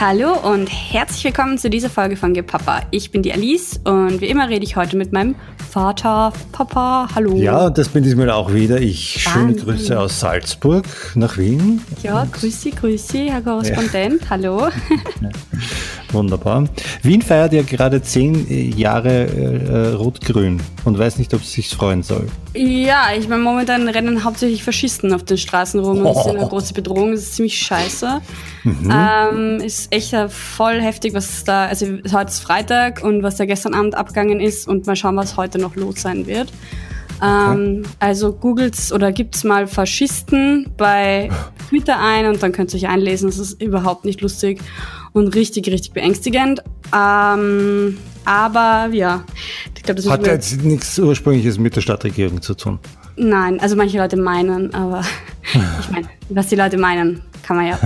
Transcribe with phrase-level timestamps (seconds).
[0.00, 2.84] Hallo und herzlich willkommen zu dieser Folge von Gepapa.
[2.90, 5.34] Ich bin die Alice und wie immer rede ich heute mit meinem
[5.70, 7.06] Vater, Papa.
[7.14, 7.36] Hallo.
[7.36, 8.80] Ja, das bin diesmal auch wieder.
[8.80, 10.86] Ich schöne Grüße aus Salzburg
[11.16, 11.82] nach Wien.
[12.02, 14.22] Ja, grüße, grüße, Herr Korrespondent.
[14.22, 14.30] Ja.
[14.30, 14.68] Hallo.
[16.12, 16.64] Wunderbar.
[17.02, 22.02] Wien feiert ja gerade zehn Jahre äh, Rot-Grün und weiß nicht, ob es sich freuen
[22.02, 22.26] soll.
[22.54, 26.22] Ja, ich meine, momentan rennen hauptsächlich Faschisten auf den Straßen rum und oh.
[26.22, 27.12] sind eine große Bedrohung.
[27.12, 28.20] Das ist ziemlich scheiße.
[28.64, 28.92] Mhm.
[28.92, 33.74] Ähm, ist echt voll heftig, was da, also heute ist Freitag und was da gestern
[33.74, 36.48] Abend abgegangen ist und mal schauen, was heute noch los sein wird.
[37.22, 41.30] Ähm, Also googelt's oder gibt's mal Faschisten bei
[41.68, 43.28] Twitter ein und dann könnt ihr euch einlesen.
[43.28, 44.60] Das ist überhaupt nicht lustig
[45.12, 46.62] und richtig, richtig beängstigend.
[46.94, 49.24] Ähm, aber ja,
[49.76, 52.78] ich glaube, das hat jetzt nichts Ursprüngliches mit der Stadtregierung zu tun.
[53.16, 55.02] Nein, also manche Leute meinen, aber
[55.80, 57.78] ich meine, was die Leute meinen, kann man ja.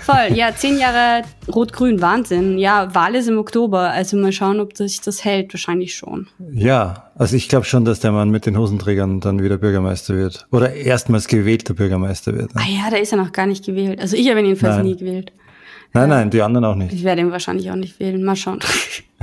[0.00, 2.58] Voll, ja, zehn Jahre Rot-Grün, Wahnsinn.
[2.58, 6.26] Ja, Wahl ist im Oktober, also mal schauen, ob sich das hält, wahrscheinlich schon.
[6.52, 10.46] Ja, also ich glaube schon, dass der Mann mit den Hosenträgern dann wieder Bürgermeister wird.
[10.50, 12.54] Oder erstmals gewählter Bürgermeister wird.
[12.54, 12.60] Ne?
[12.62, 14.00] Ah ja, der ist ja noch gar nicht gewählt.
[14.00, 14.86] Also ich habe ihn jedenfalls Nein.
[14.86, 15.32] nie gewählt.
[15.94, 16.92] Nein, nein, die anderen auch nicht.
[16.92, 18.22] Ich werde ihn wahrscheinlich auch nicht wählen.
[18.22, 18.58] Mal schauen.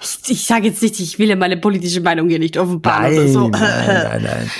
[0.00, 3.18] ich, ich sage jetzt nicht, ich will ja meine politische Meinung hier nicht offenbaren nein,
[3.18, 3.48] oder so.
[3.48, 4.50] Nein, nein, nein.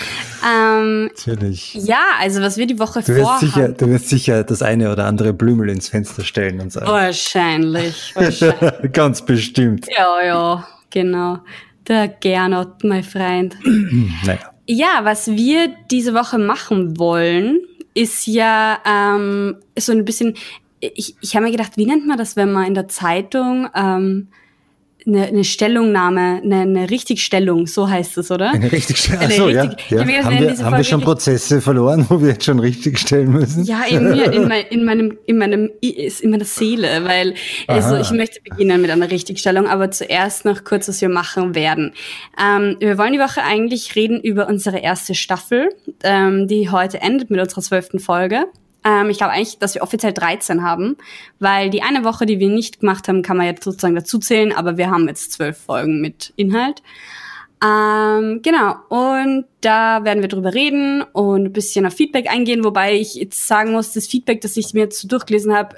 [0.45, 1.75] Ähm, Natürlich.
[1.75, 3.47] Ja, also was wir die Woche du wirst vorhaben.
[3.47, 6.89] Sicher, du wirst sicher das eine oder andere Blümel ins Fenster stellen und sagen.
[6.89, 8.11] Wahrscheinlich.
[8.17, 8.93] wahrscheinlich.
[8.93, 9.87] Ganz bestimmt.
[9.97, 11.39] Ja, ja, genau.
[11.87, 13.57] Der Gernot, mein Freund.
[14.27, 14.51] naja.
[14.67, 17.61] Ja, was wir diese Woche machen wollen,
[17.95, 20.35] ist ja ähm, so ein bisschen
[20.83, 24.29] ich, ich habe mir gedacht, wie nennt man das, wenn man in der Zeitung ähm,
[25.07, 28.51] eine, eine Stellungnahme, eine, eine Richtigstellung, so heißt es, oder?
[28.51, 29.25] Eine Richtigstellung.
[29.25, 29.65] Achso, ja.
[29.65, 30.05] ja.
[30.05, 33.65] Gedacht, haben wir, haben wir schon Prozesse verloren, wo wir jetzt schon richtig stellen müssen?
[33.65, 37.35] Ja, in mir, in, mein, in meinem, in meinem, in meiner Seele, weil
[37.67, 41.93] also ich möchte beginnen mit einer Richtigstellung, aber zuerst noch kurz, was wir machen werden.
[42.41, 45.69] Ähm, wir wollen die Woche eigentlich reden über unsere erste Staffel,
[46.03, 48.45] ähm, die heute endet mit unserer zwölften Folge.
[48.85, 50.97] Ähm, ich glaube eigentlich, dass wir offiziell 13 haben,
[51.39, 54.53] weil die eine Woche, die wir nicht gemacht haben, kann man jetzt sozusagen dazu zählen,
[54.53, 56.83] aber wir haben jetzt zwölf Folgen mit Inhalt.
[57.63, 62.95] Ähm, genau, und da werden wir drüber reden und ein bisschen auf Feedback eingehen, wobei
[62.95, 65.77] ich jetzt sagen muss, das Feedback, das ich mir jetzt so durchgelesen habe,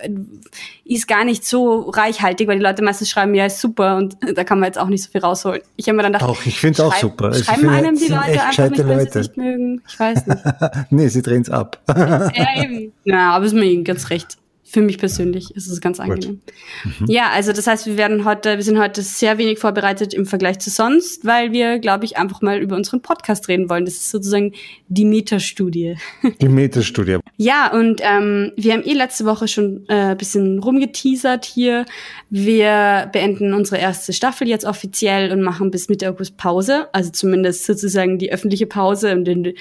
[0.87, 4.45] ist gar nicht so reichhaltig, weil die Leute meistens schreiben, ja, ist super und da
[4.45, 5.61] kann man jetzt auch nicht so viel rausholen.
[5.77, 7.35] Ich habe mir dann gedacht, auch, ich finde es auch super.
[7.35, 9.83] Schreiben einem die Leute einfach nicht, wenn sie nicht mögen.
[9.87, 10.43] Ich weiß nicht.
[10.91, 11.81] nee, sie drehen es ab.
[11.89, 12.93] ja, eben.
[13.05, 14.39] Ja, aber ist mir ganz recht.
[14.75, 16.41] Für mich persönlich ist es ganz angenehm.
[16.83, 17.07] Mhm.
[17.07, 20.59] Ja, also das heißt, wir werden heute, wir sind heute sehr wenig vorbereitet im Vergleich
[20.59, 23.85] zu sonst, weil wir, glaube ich, einfach mal über unseren Podcast reden wollen.
[23.85, 24.53] Das ist sozusagen
[24.89, 25.95] die Metastudie.
[26.41, 27.19] Die Metastudie.
[27.37, 31.87] ja, und ähm, wir haben eh letzte Woche schon äh, bisschen rumgeteasert hier.
[32.29, 36.89] Wir beenden unsere erste Staffel jetzt offiziell und machen bis Mitte August Pause.
[36.93, 39.55] Also zumindest sozusagen die öffentliche Pause und den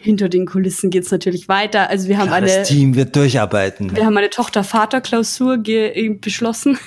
[0.00, 1.90] hinter den Kulissen geht's natürlich weiter.
[1.90, 2.46] Also wir haben Klar, eine.
[2.46, 3.94] Das Team wird durcharbeiten.
[3.94, 5.58] Wir haben eine Tochter-Vater-Klausur
[6.20, 6.78] beschlossen.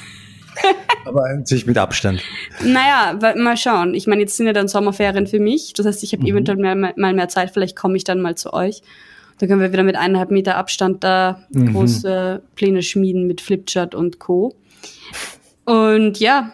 [1.06, 2.22] Aber sich mit Abstand.
[2.64, 3.94] Naja, mal schauen.
[3.94, 5.74] Ich meine, jetzt sind ja dann Sommerferien für mich.
[5.74, 6.30] Das heißt, ich habe mhm.
[6.30, 7.52] eventuell mehr, mal mehr Zeit.
[7.52, 8.82] Vielleicht komme ich dann mal zu euch.
[9.38, 11.74] Da können wir wieder mit eineinhalb Meter Abstand da mhm.
[11.74, 14.56] große Pläne schmieden mit Flipchart und Co.
[15.66, 16.52] Und ja,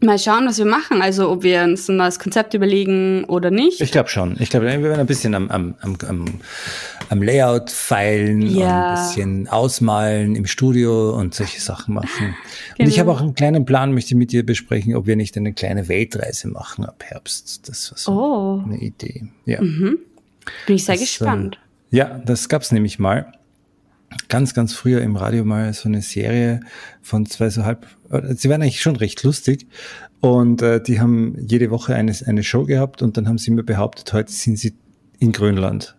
[0.00, 1.02] Mal schauen, was wir machen.
[1.02, 3.80] Also ob wir uns ein neues Konzept überlegen oder nicht.
[3.80, 4.36] Ich glaube schon.
[4.38, 6.24] Ich glaube, wir werden ein bisschen am, am, am,
[7.08, 8.90] am Layout feilen ja.
[8.90, 12.08] ein bisschen ausmalen im Studio und solche Sachen machen.
[12.18, 12.34] Genau.
[12.78, 12.98] Und ich genau.
[12.98, 16.46] habe auch einen kleinen Plan, möchte mit dir besprechen, ob wir nicht eine kleine Weltreise
[16.46, 17.68] machen ab Herbst.
[17.68, 18.62] Das war so oh.
[18.64, 19.24] eine Idee.
[19.46, 19.60] Ja.
[19.60, 19.98] Mhm.
[20.66, 21.58] Bin ich sehr das, gespannt.
[21.90, 23.32] Äh, ja, das gab's nämlich mal
[24.28, 26.60] ganz, ganz früher im Radio mal so eine Serie
[27.02, 29.66] von zwei so halb, äh, sie waren eigentlich schon recht lustig
[30.20, 33.64] und äh, die haben jede Woche eine, eine Show gehabt und dann haben sie mir
[33.64, 34.74] behauptet, heute sind sie
[35.18, 35.94] in Grönland.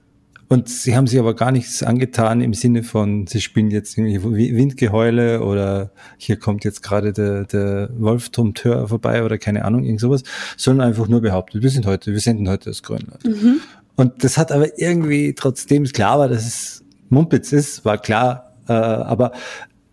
[0.51, 4.55] Und sie haben sich aber gar nichts angetan im Sinne von, sie spielen jetzt irgendwie
[4.55, 10.23] Windgeheule oder hier kommt jetzt gerade der, der Wolfturmtör vorbei oder keine Ahnung, irgend sowas,
[10.57, 13.23] sondern einfach nur behauptet, wir sind heute, wir senden heute aus Grönland.
[13.23, 13.59] Mhm.
[13.95, 18.73] Und das hat aber irgendwie, trotzdem klar war, dass es Mumpitz ist, war klar, äh,
[18.73, 19.31] aber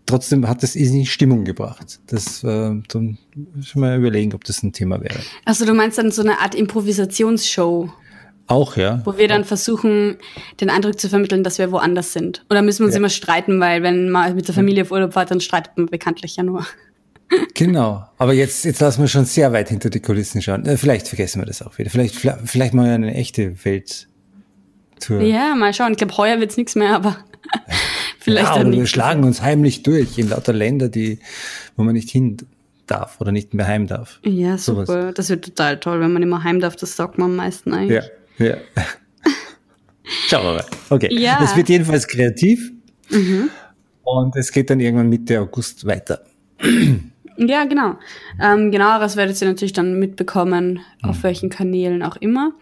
[0.05, 1.99] trotzdem hat es in Stimmung gebracht.
[2.07, 3.17] Das äh, dann
[3.61, 5.19] schon mal überlegen, ob das ein Thema wäre.
[5.45, 7.91] Also du meinst dann so eine Art Improvisationsshow?
[8.47, 9.01] Auch, ja.
[9.03, 10.17] Wo wir dann versuchen,
[10.61, 12.45] den Eindruck zu vermitteln, dass wir woanders sind.
[12.49, 12.99] Oder müssen wir uns ja.
[12.99, 16.37] immer streiten, weil wenn man mit der Familie auf Urlaub fährt, dann streitet man bekanntlich
[16.37, 16.65] ja nur.
[17.55, 20.65] Genau, aber jetzt, jetzt lassen wir schon sehr weit hinter die Kulissen schauen.
[20.65, 21.89] Äh, vielleicht vergessen wir das auch wieder.
[21.89, 24.07] Vielleicht, vielleicht mal eine echte Welt
[24.99, 25.21] Tour.
[25.21, 25.91] Ja, mal schauen.
[25.91, 27.17] Ich glaube, heuer wird's nichts mehr, aber
[28.19, 31.19] Vielleicht ja, oder wir schlagen uns heimlich durch in lauter Länder, die,
[31.75, 32.37] wo man nicht hin
[32.85, 34.19] darf oder nicht mehr heim darf.
[34.23, 34.85] Ja, super.
[34.85, 35.13] Sowas.
[35.15, 36.75] Das wird total toll, wenn man immer heim darf.
[36.75, 38.03] Das sagt man am meisten eigentlich.
[38.37, 38.57] Ja, ja.
[40.27, 40.65] Schauen wir mal.
[40.89, 41.13] Okay.
[41.13, 41.39] Ja.
[41.43, 42.71] Es wird jedenfalls kreativ.
[43.09, 43.49] Mhm.
[44.03, 46.21] Und es geht dann irgendwann Mitte August weiter.
[47.39, 47.99] Ja, genau.
[48.41, 51.23] Ähm, genaueres werdet ihr natürlich dann mitbekommen, auf mhm.
[51.23, 52.53] welchen Kanälen auch immer.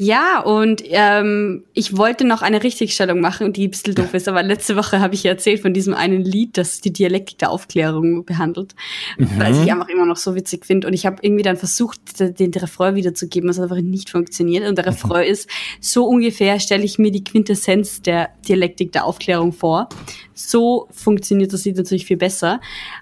[0.00, 4.44] Ja, und ähm, ich wollte noch eine Richtigstellung machen, die ein bisschen doof ist, aber
[4.44, 8.24] letzte Woche habe ich ja erzählt von diesem einen Lied, das die Dialektik der Aufklärung
[8.24, 8.76] behandelt,
[9.18, 9.28] mhm.
[9.38, 10.86] weil ich einfach immer noch so witzig finde.
[10.86, 14.68] Und ich habe irgendwie dann versucht, den, Refrain wiederzugeben, was einfach nicht funktioniert.
[14.68, 14.92] Und der mhm.
[14.92, 15.32] Refrain mhm.
[15.32, 15.50] ist,
[15.80, 19.88] so ungefähr stelle ich mir die Quintessenz der Dialektik der Aufklärung vor.
[20.32, 22.60] So funktioniert das Lied natürlich viel besser.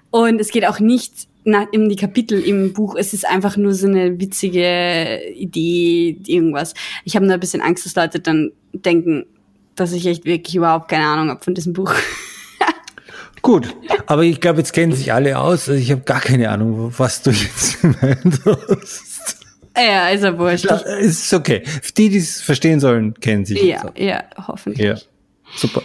[0.09, 3.73] Und es geht auch nicht na, in die Kapitel im Buch, es ist einfach nur
[3.73, 6.73] so eine witzige Idee, irgendwas.
[7.05, 9.25] Ich habe nur ein bisschen Angst, dass Leute dann denken,
[9.75, 11.93] dass ich echt wirklich überhaupt keine Ahnung habe von diesem Buch.
[13.41, 13.73] Gut,
[14.07, 15.69] aber ich glaube, jetzt kennen sich alle aus.
[15.69, 19.37] Also ich habe gar keine Ahnung, was du jetzt gemeint hast.
[19.77, 20.65] Ja, ist ja wurscht.
[20.99, 21.63] Ist okay.
[21.95, 23.63] Die, die es verstehen sollen, kennen sich.
[23.63, 24.85] Ja, ja, hoffentlich.
[24.85, 24.95] Ja.
[25.55, 25.81] Super.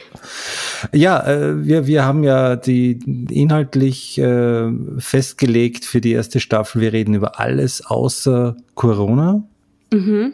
[0.93, 2.99] Ja, äh, wir, wir haben ja die
[3.31, 6.81] inhaltlich äh, festgelegt für die erste Staffel.
[6.81, 9.43] Wir reden über alles außer Corona.
[9.93, 10.33] Mhm.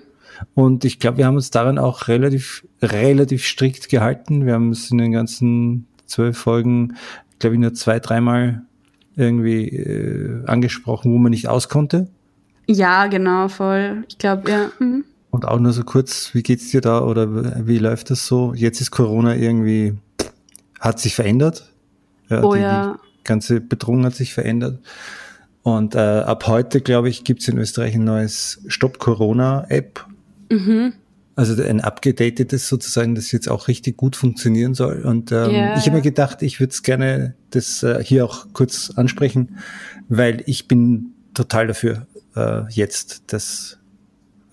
[0.55, 4.47] Und ich glaube, wir haben uns daran auch relativ, relativ strikt gehalten.
[4.47, 6.97] Wir haben es in den ganzen zwölf Folgen,
[7.39, 8.63] glaube ich, nur zwei, dreimal
[9.17, 12.09] irgendwie äh, angesprochen, wo man nicht auskonnte.
[12.67, 14.05] Ja, genau, voll.
[14.09, 14.71] Ich glaube, ja.
[14.79, 15.05] Mhm.
[15.39, 18.55] Und auch nur so kurz, wie geht's dir da oder wie läuft das so?
[18.55, 19.95] Jetzt ist Corona irgendwie,
[20.81, 21.73] hat sich verändert.
[22.29, 22.99] Ja, oh die, ja.
[23.21, 24.81] Die ganze Bedrohung hat sich verändert.
[25.63, 30.05] Und äh, ab heute, glaube ich, gibt's in Österreich ein neues Stop Corona-App.
[30.51, 30.95] Mhm.
[31.37, 35.03] Also ein abgedatetes sozusagen, das jetzt auch richtig gut funktionieren soll.
[35.03, 35.79] Und ähm, yeah.
[35.79, 39.59] ich habe mir gedacht, ich würde es gerne das äh, hier auch kurz ansprechen,
[40.09, 43.78] weil ich bin total dafür, äh, jetzt das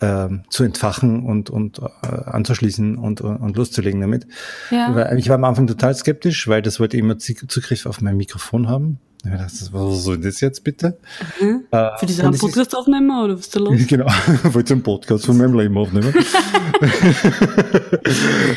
[0.02, 4.28] ähm, zu entfachen und, und äh, anzuschließen und, und loszulegen damit.
[4.72, 5.14] Ja.
[5.14, 9.00] Ich war am Anfang total skeptisch, weil das wollte immer Zugriff auf mein Mikrofon haben.
[9.26, 11.00] Ich dachte, was soll das jetzt bitte?
[11.42, 11.64] Mhm.
[11.72, 13.76] Äh, Für diese Podcast aufnehmen oder was ist da los?
[13.88, 14.06] Genau,
[14.44, 16.14] wollte einen Podcast von meinem Leben aufnehmen.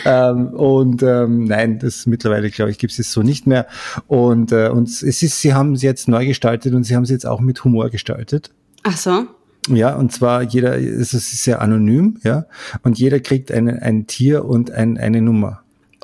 [0.05, 3.67] ähm, und ähm, nein, das mittlerweile, glaube ich, gibt es so nicht mehr.
[4.09, 7.11] Und, äh, und es ist, sie haben es jetzt neu gestaltet und sie haben es
[7.11, 8.51] jetzt auch mit Humor gestaltet.
[8.83, 9.27] Ach so.
[9.69, 12.47] Ja, und zwar jeder, es ist sehr anonym, ja,
[12.83, 15.63] und jeder kriegt eine, ein Tier und ein, eine Nummer.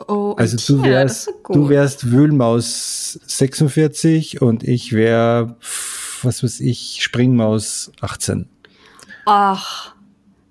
[0.08, 5.56] Oh, also Tier, du wärst, du wärst Wühlmaus 46 und ich wäre,
[6.22, 8.48] was weiß ich, Springmaus 18.
[9.26, 9.93] Ach.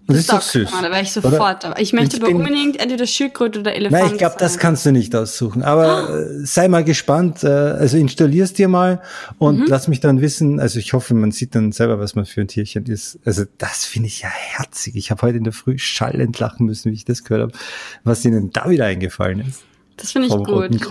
[0.08, 0.70] Das, ist doch süß.
[0.70, 1.64] Da wäre ich sofort.
[1.64, 4.04] Aber ich möchte ich aber unbedingt entweder Schildkröte oder Elefant.
[4.04, 5.64] Nein, ich glaube, das kannst du nicht aussuchen.
[5.64, 6.42] Aber oh.
[6.44, 7.44] sei mal gespannt.
[7.44, 9.02] Äh, also installierst dir mal
[9.38, 9.66] und mhm.
[9.68, 10.60] lass mich dann wissen.
[10.60, 13.18] Also ich hoffe, man sieht dann selber, was man für ein Tierchen ist.
[13.24, 14.96] Also das finde ich ja herzig.
[14.96, 17.64] Ich habe heute in der Früh schallend lachen müssen, wie ich das gehört habe,
[18.04, 19.64] was ihnen da wieder eingefallen ist.
[19.98, 20.72] Das finde ich gut.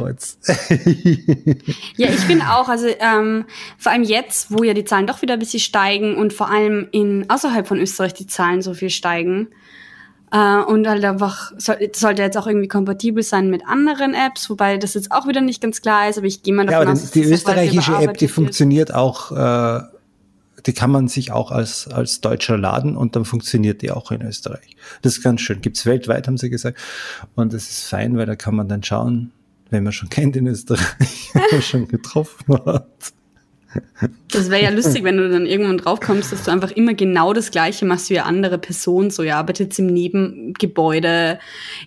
[1.96, 3.44] Ja, ich finde auch, also ähm,
[3.78, 6.88] vor allem jetzt, wo ja die Zahlen doch wieder ein bisschen steigen und vor allem
[6.93, 9.49] in außerhalb von Österreich die Zahlen so viel steigen.
[10.32, 14.78] Äh, und halt einfach soll, sollte jetzt auch irgendwie kompatibel sein mit anderen Apps, wobei
[14.78, 17.02] das jetzt auch wieder nicht ganz klar ist, aber ich gehe mal davon ja, aus,
[17.02, 19.81] dass die österreichische App, die funktioniert auch äh,
[20.66, 24.22] die kann man sich auch als, als Deutscher laden und dann funktioniert die auch in
[24.22, 24.76] Österreich.
[25.02, 25.60] Das ist ganz schön.
[25.60, 26.78] Gibt's weltweit, haben sie gesagt.
[27.34, 29.32] Und das ist fein, weil da kann man dann schauen,
[29.70, 33.12] wenn man schon kennt in Österreich, wenn man schon getroffen hat.
[34.31, 37.50] Das wäre ja lustig, wenn du dann irgendwann draufkommst, dass du einfach immer genau das
[37.50, 39.10] Gleiche machst wie eine andere Person.
[39.10, 41.38] So, ihr arbeitet im Nebengebäude,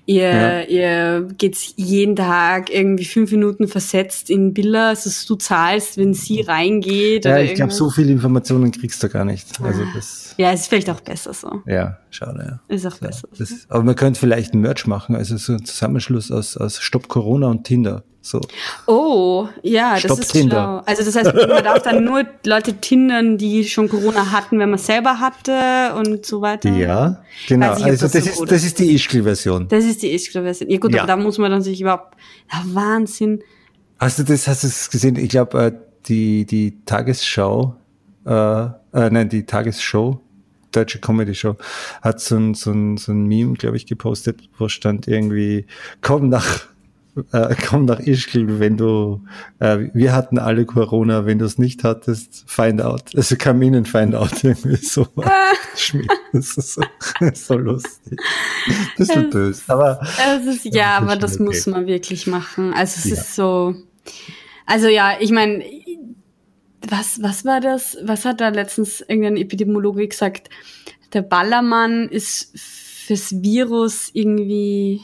[0.06, 0.62] ihr, ja.
[0.62, 6.42] ihr geht jeden Tag irgendwie fünf Minuten versetzt in Bilder, also du zahlst, wenn sie
[6.42, 7.26] reingeht.
[7.26, 9.48] Ja, ich glaube, so viele Informationen kriegst du gar nicht.
[9.62, 9.88] Also ah.
[9.94, 11.62] das, ja, ist vielleicht auch besser so.
[11.66, 12.76] Ja, schade, ja.
[12.76, 13.28] Ist auch ja, besser.
[13.38, 17.08] Das, aber man könnte vielleicht ein Merch machen, also so ein Zusammenschluss aus, aus Stopp
[17.08, 18.04] Corona und Tinder.
[18.26, 18.42] So.
[18.88, 20.56] Oh, ja, Stopp das ist Tinder.
[20.56, 20.82] schlau.
[20.88, 24.80] Also das heißt, man darf dann nur Leute tindern, die schon Corona hatten, wenn man
[24.80, 26.72] selber hatte und so weiter.
[26.72, 27.74] Ja, genau.
[27.74, 29.68] Also das, das, ist, das ist die Ischgl-Version.
[29.68, 30.72] Das ist die Ischgl-Version.
[30.72, 31.04] Ja gut, ja.
[31.04, 32.16] aber da muss man dann sich überhaupt,
[32.52, 33.44] ja, Wahnsinn.
[34.00, 35.18] Hast du das, hast du das gesehen?
[35.18, 35.72] Ich glaube, äh,
[36.08, 37.76] die, die Tagesschau,
[38.26, 38.72] äh, äh,
[39.12, 40.20] nein, die Tagesshow,
[40.72, 41.58] deutsche Comedy Show,
[42.02, 45.68] hat so ein, so ein, so ein Meme, glaube ich, gepostet, wo stand irgendwie,
[46.02, 46.66] komm nach
[47.32, 49.22] äh, komm nach Ischgl, wenn du,
[49.60, 53.16] äh, wir hatten alle Corona, wenn du es nicht hattest, find out.
[53.16, 55.08] Also Kaminen find out, irgendwie so.
[56.34, 56.82] das ist so,
[57.34, 58.20] so lustig.
[58.98, 60.02] Bisschen böse, aber.
[60.02, 61.44] Es ist, ja, aber das okay.
[61.44, 62.74] muss man wirklich machen.
[62.74, 63.14] Also es ja.
[63.14, 63.76] ist so,
[64.66, 65.64] also ja, ich meine,
[66.88, 67.98] was, was war das?
[68.04, 70.50] Was hat da letztens irgendein Epidemiologe gesagt?
[71.14, 75.02] Der Ballermann ist fürs Virus irgendwie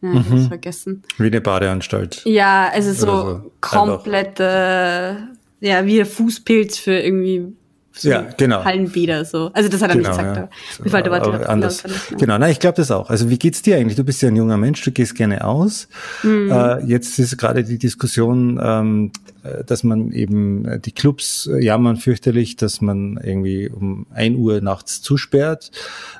[0.00, 0.48] ja, ich mhm.
[0.48, 1.02] vergessen.
[1.16, 2.22] Wie eine Badeanstalt.
[2.24, 3.52] Ja, also so, so.
[3.60, 5.28] komplette,
[5.60, 7.52] ja, wie der Fußpilz für irgendwie
[7.98, 8.64] so ja, genau.
[8.64, 9.50] Hallenbäder so.
[9.52, 10.36] Also das hat er genau, nicht gesagt.
[10.36, 10.48] Ja.
[10.76, 11.82] So, Wie aber, aber anders.
[12.16, 13.10] Genau, na, ich glaube das auch.
[13.10, 13.96] Also wie geht's dir eigentlich?
[13.96, 15.88] Du bist ja ein junger Mensch, du gehst gerne aus.
[16.22, 16.50] Mhm.
[16.50, 19.12] Äh, jetzt ist gerade die Diskussion, ähm,
[19.42, 24.36] äh, dass man eben äh, die Clubs äh, jammern fürchterlich, dass man irgendwie um ein
[24.36, 25.70] Uhr nachts zusperrt.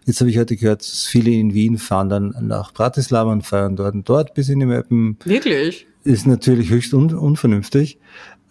[0.05, 3.77] Jetzt habe ich heute gehört, dass viele in Wien fahren dann nach Bratislava und feiern
[3.77, 5.17] dort und dort bis in die Mappen.
[5.25, 5.87] Wirklich?
[6.05, 7.99] Ist natürlich höchst un unvernünftig.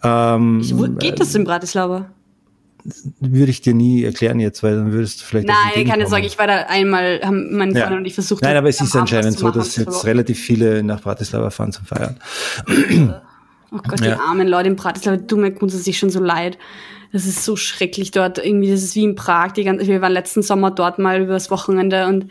[0.02, 2.10] Ähm, Wo geht das in Bratislava?
[3.20, 5.46] Würde ich dir nie erklären jetzt, weil dann würdest du vielleicht.
[5.46, 7.96] Nein, keine Sorge, ich war da einmal, haben meine Freunde ja.
[7.96, 8.42] und ich versucht.
[8.42, 12.18] Nein, aber es ist anscheinend so, dass jetzt relativ viele nach Bratislava fahren zum Feiern.
[13.70, 14.14] Oh Gott, ja.
[14.14, 16.56] die armen Leute in Bratislava, tut mir grundsätzlich schon so leid.
[17.12, 18.38] Das ist so schrecklich dort.
[18.38, 19.52] Irgendwie, das ist wie in Prag.
[19.52, 22.26] Die ganze, wir waren letzten Sommer dort mal übers Wochenende und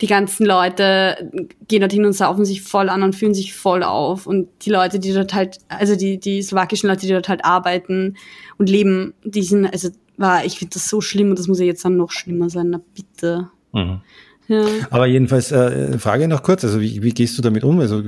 [0.00, 1.30] die ganzen Leute
[1.66, 4.26] gehen dorthin und saufen sich voll an und fühlen sich voll auf.
[4.26, 8.16] Und die Leute, die dort halt, also die, die slowakischen Leute, die dort halt arbeiten
[8.60, 9.88] und leben, die sind, also
[10.18, 12.68] war, ich finde das so schlimm und das muss ja jetzt dann noch schlimmer sein.
[12.68, 13.48] Na bitte.
[13.72, 14.02] Mhm.
[14.48, 14.66] Ja.
[14.90, 17.80] Aber jedenfalls, äh, Frage noch kurz, also wie, wie gehst du damit um?
[17.80, 18.02] Also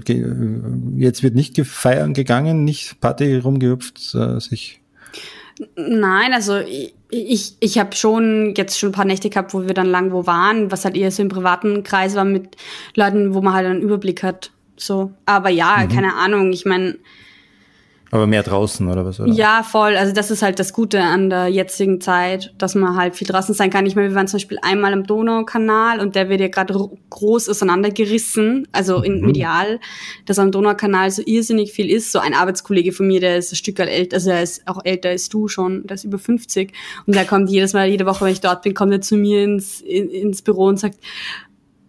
[0.96, 4.80] jetzt wird nicht gefeiern gegangen, nicht Party rumgehüpft, äh, sich
[5.76, 9.74] Nein, also ich, ich, ich habe schon jetzt schon ein paar Nächte gehabt, wo wir
[9.74, 12.56] dann lang wo waren, was halt eher so im privaten Kreis war mit
[12.94, 14.50] Leuten, wo man halt einen Überblick hat.
[14.76, 15.12] So.
[15.24, 15.88] Aber ja, mhm.
[15.88, 16.98] keine Ahnung, ich meine,
[18.12, 19.18] aber mehr draußen oder was?
[19.20, 19.32] Oder?
[19.32, 19.96] Ja, voll.
[19.96, 23.54] Also das ist halt das Gute an der jetzigen Zeit, dass man halt viel draußen
[23.54, 23.86] sein kann.
[23.86, 26.74] Ich meine, wir waren zum Beispiel einmal am Donaukanal und der wird ja gerade
[27.08, 29.26] groß auseinandergerissen, also in mhm.
[29.28, 29.80] medial,
[30.26, 32.12] dass am Donaukanal so irrsinnig viel ist.
[32.12, 35.08] So ein Arbeitskollege von mir, der ist ein Stück älter, also er ist auch älter
[35.08, 36.70] als du schon, der ist über 50
[37.06, 39.42] und der kommt jedes Mal, jede Woche, wenn ich dort bin, kommt er zu mir
[39.42, 40.98] ins, in, ins Büro und sagt,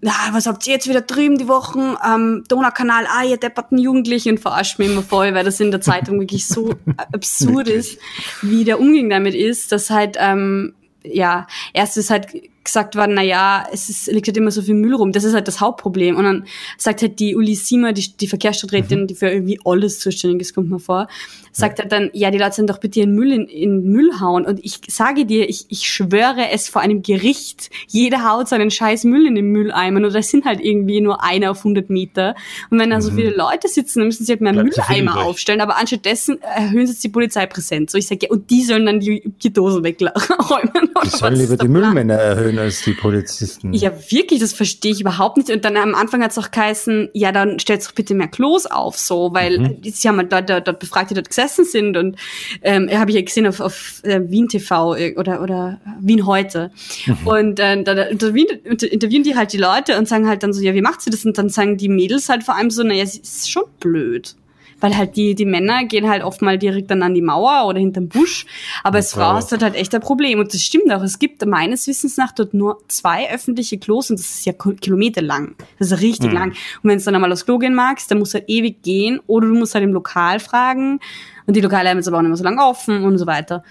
[0.04, 4.38] na, was habt ihr jetzt wieder drüben die Wochen am Donaukanal, ah, ihr depperten Jugendlichen,
[4.38, 6.76] verarscht mich immer voll, weil das in der Zeitung wirklich so
[7.14, 7.98] absurd ist,
[8.42, 10.74] wie der Umgang damit ist, dass halt, ähm,
[11.06, 12.28] ja, erst ist halt
[12.64, 15.12] gesagt worden, na ja, es ist, liegt halt immer so viel Müll rum.
[15.12, 16.16] Das ist halt das Hauptproblem.
[16.16, 16.46] Und dann
[16.78, 19.08] sagt halt die Uli Siemer, die, die Verkehrsstadträtin, mhm.
[19.08, 21.08] die für irgendwie alles zuständig ist, kommt mir vor,
[21.54, 24.46] sagt halt dann, ja, die Leute sollen doch bitte ihren Müll in, in Müll hauen.
[24.46, 29.04] Und ich sage dir, ich, ich schwöre es vor einem Gericht, jeder haut seinen scheiß
[29.04, 29.98] Müll in den Mülleimer.
[29.98, 32.36] Und das sind halt irgendwie nur einer auf 100 Meter.
[32.72, 33.16] Und wenn da so mhm.
[33.16, 35.62] viele Leute sitzen, dann müssen sie halt mehr Bleibt Mülleimer aufstellen.
[35.62, 37.92] Aber anstattdessen erhöhen sie jetzt die Polizeipräsenz.
[37.92, 40.90] So ich sage, ja, und die sollen dann die, die Dosen wegräumen.
[41.04, 43.74] Die sollen lieber die Müllmänner erhöhen als die Polizisten.
[43.74, 45.52] Ja, wirklich, das verstehe ich überhaupt nicht.
[45.52, 48.66] Und dann am Anfang hat es auch geheißen, ja, dann stellt doch bitte mehr Klos
[48.66, 49.78] auf, so, weil mhm.
[49.84, 52.18] sie haben halt dort, dort befragt, die dort gesessen gesessen sind und
[52.62, 56.72] ähm, habe ich ja gesehen auf, auf äh, Wien TV äh, oder oder Wien heute.
[57.06, 57.28] Mhm.
[57.28, 60.74] und äh, da, da interviewen die halt die Leute und sagen halt dann so ja
[60.74, 61.26] wie macht sie das?
[61.26, 64.36] Und dann sagen die Mädels halt vor allem so naja sie ist schon blöd
[64.84, 67.80] weil halt die, die Männer gehen halt oft mal direkt dann an die Mauer oder
[67.80, 68.46] hinterm Busch,
[68.84, 71.02] aber als Frau hast du halt echt ein Problem und das stimmt auch.
[71.02, 75.56] Es gibt meines Wissens nach dort nur zwei öffentliche Klos und das ist ja kilometerlang.
[75.80, 76.36] Das ist richtig mhm.
[76.36, 76.50] lang.
[76.50, 79.22] Und wenn du dann einmal aufs Klo gehen magst, dann musst du halt ewig gehen
[79.26, 81.00] oder du musst halt im Lokal fragen
[81.46, 83.64] und die Lokale haben jetzt aber auch nicht mehr so lange offen und so weiter.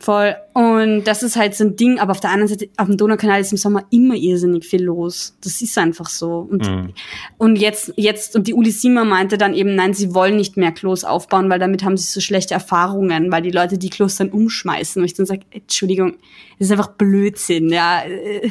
[0.00, 0.36] Voll.
[0.52, 3.40] Und das ist halt so ein Ding, aber auf der anderen Seite, auf dem Donaukanal
[3.40, 5.36] ist im Sommer immer irrsinnig viel los.
[5.42, 6.46] Das ist einfach so.
[6.50, 6.92] Und, mhm.
[7.36, 10.70] und jetzt, jetzt, und die Uli Sima meinte dann eben, nein, sie wollen nicht mehr
[10.70, 14.30] Klos aufbauen, weil damit haben sie so schlechte Erfahrungen, weil die Leute die Klos dann
[14.30, 15.02] umschmeißen.
[15.02, 16.14] Und ich dann sage, Entschuldigung,
[16.58, 18.02] das ist einfach Blödsinn, ja.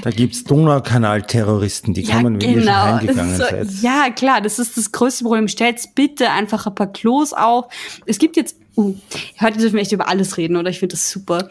[0.01, 2.59] Da gibt's Donaukanal-Terroristen, die ja, kommen, wenn genau.
[2.59, 3.67] ihr schon heimgegangen so, seid.
[3.81, 5.47] Ja, klar, das ist das größte Problem.
[5.47, 7.67] Stellt bitte einfach ein paar Klos auf.
[8.05, 8.95] Es gibt jetzt Uh,
[9.41, 10.69] heute dürfen wir echt über alles reden, oder?
[10.69, 11.49] Ich finde das super.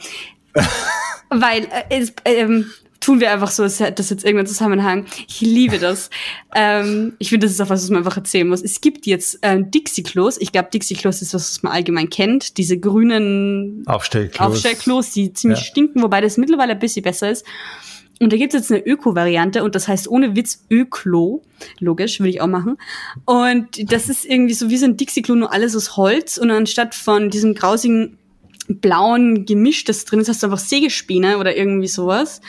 [1.29, 5.07] Weil äh, es, ähm, tun wir einfach so, als hätte das jetzt irgendeinen Zusammenhang.
[5.29, 6.11] Ich liebe das.
[6.55, 8.63] ähm, ich finde, das ist auch was, was man einfach erzählen muss.
[8.63, 10.39] Es gibt jetzt ähm, Dixie-Klos.
[10.41, 12.59] Ich glaube, Dixie-Klos ist was, was man allgemein kennt.
[12.59, 15.65] Diese grünen Aufstellklos, Aufstellklos die ziemlich ja.
[15.67, 17.45] stinken, wobei das mittlerweile ein bisschen besser ist.
[18.21, 21.43] Und da gibt's jetzt eine Öko-Variante und das heißt ohne Witz Öklo.
[21.81, 22.79] Logisch, würde ich auch machen.
[23.25, 26.39] Und das ist irgendwie so wie so ein Dixie-Klo, nur alles aus Holz.
[26.39, 28.19] Und anstatt von diesem grausigen
[28.69, 32.41] blauen Gemisch, das drin ist, hast du einfach Sägespäne oder irgendwie sowas.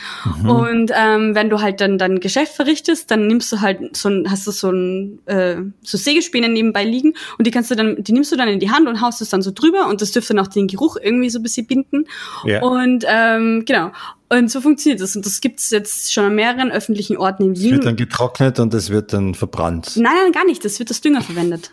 [0.42, 0.50] Mhm.
[0.50, 4.30] Und ähm, wenn du halt dann dein Geschäft verrichtest, dann nimmst du halt so ein,
[4.30, 8.12] hast du so ein äh, so Sägespäne nebenbei liegen und die kannst du dann, die
[8.12, 10.34] nimmst du dann in die Hand und haust es dann so drüber und das dürfte
[10.34, 12.06] dann auch den Geruch irgendwie so ein bisschen binden.
[12.44, 12.62] Ja.
[12.62, 13.92] Und ähm, genau.
[14.30, 15.16] Und so funktioniert das.
[15.16, 17.66] Und das gibt es jetzt schon an mehreren öffentlichen Orten in Wien.
[17.66, 19.92] Es wird dann getrocknet und es wird dann verbrannt.
[19.96, 20.64] Nein, nein, gar nicht.
[20.64, 21.72] Das wird als Dünger verwendet.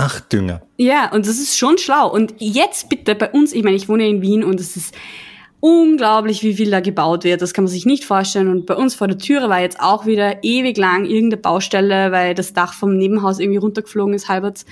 [0.00, 0.62] Ach, Dünger.
[0.76, 2.08] Ja, und das ist schon schlau.
[2.08, 4.94] Und jetzt bitte bei uns, ich meine, ich wohne in Wien und es ist
[5.58, 7.42] unglaublich, wie viel da gebaut wird.
[7.42, 8.48] Das kann man sich nicht vorstellen.
[8.48, 12.34] Und bei uns vor der Türe war jetzt auch wieder ewig lang irgendeine Baustelle, weil
[12.34, 14.66] das Dach vom Nebenhaus irgendwie runtergeflogen ist, halberts.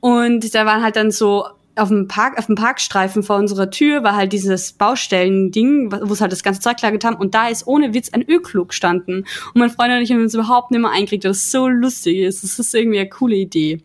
[0.00, 1.44] Und da waren halt dann so
[1.76, 6.20] auf dem Park, auf dem Parkstreifen vor unserer Tür war halt dieses Baustellending, wo es
[6.20, 9.26] halt das ganze Zeug gelagert haben und da ist ohne Witz ein Öklug gestanden.
[9.54, 12.18] Und mein Freund und ich haben uns überhaupt nicht mehr eingekriegt, weil das so lustig
[12.18, 12.42] ist.
[12.42, 13.80] Das ist irgendwie eine coole Idee.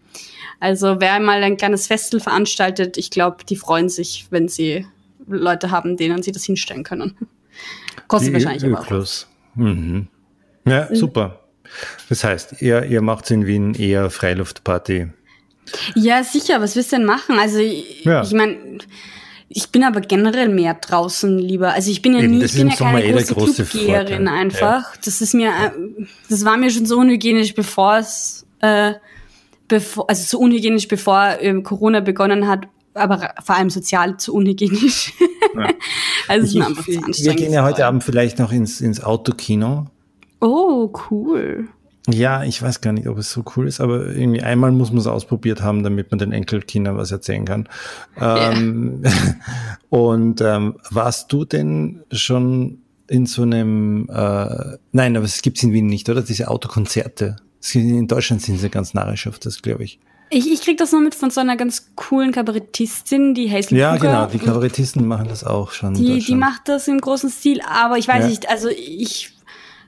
[0.59, 4.85] Also wer mal ein kleines Festel veranstaltet, ich glaube, die freuen sich, wenn sie
[5.27, 7.15] Leute haben, denen sie das hinstellen können.
[8.07, 9.25] Kostet die wahrscheinlich aber auch.
[9.55, 10.07] Mhm.
[10.65, 11.39] Ja, super.
[12.09, 15.09] Das heißt, ihr, ihr macht in Wien eher Freiluftparty
[15.95, 16.61] ja, sicher.
[16.61, 17.37] Was willst du denn machen?
[17.39, 18.23] Also, ja.
[18.23, 18.57] ich meine,
[19.47, 21.73] ich bin aber generell mehr draußen lieber.
[21.73, 24.93] Also ich bin ja Eben, nie, ich bin ja keine eh große, große Clubgeherin einfach.
[24.93, 24.99] Ja.
[25.03, 28.93] Das ist mir, äh, das war mir schon so unhygienisch, bevor es, äh,
[29.69, 35.13] bevor, also so unhygienisch, bevor äh, Corona begonnen hat, aber vor allem sozial zu unhygienisch.
[35.55, 35.69] Ja.
[36.27, 37.25] also es ist mir einfach zu anstrengend.
[37.25, 39.87] Wir gehen ja heute Abend vielleicht noch ins, ins Autokino.
[40.41, 41.69] Oh, cool.
[42.07, 44.99] Ja, ich weiß gar nicht, ob es so cool ist, aber irgendwie einmal muss man
[44.99, 47.69] es ausprobiert haben, damit man den Enkelkindern was erzählen kann.
[48.19, 48.53] Yeah.
[48.53, 49.03] Ähm,
[49.89, 55.63] und ähm, warst du denn schon in so einem, äh, nein, aber es gibt es
[55.63, 56.21] in Wien nicht, oder?
[56.21, 57.35] Diese Autokonzerte.
[57.73, 59.99] In Deutschland sind sie ganz narrisch auf das, glaube ich.
[60.31, 63.95] Ich, ich krieg das nur mit von so einer ganz coolen Kabarettistin, die Hazel Ja,
[63.95, 64.07] Cooker.
[64.07, 65.95] genau, die Kabarettisten machen das auch schon.
[65.95, 68.29] Die, die macht das im großen Stil, aber ich weiß ja.
[68.29, 69.33] nicht, also ich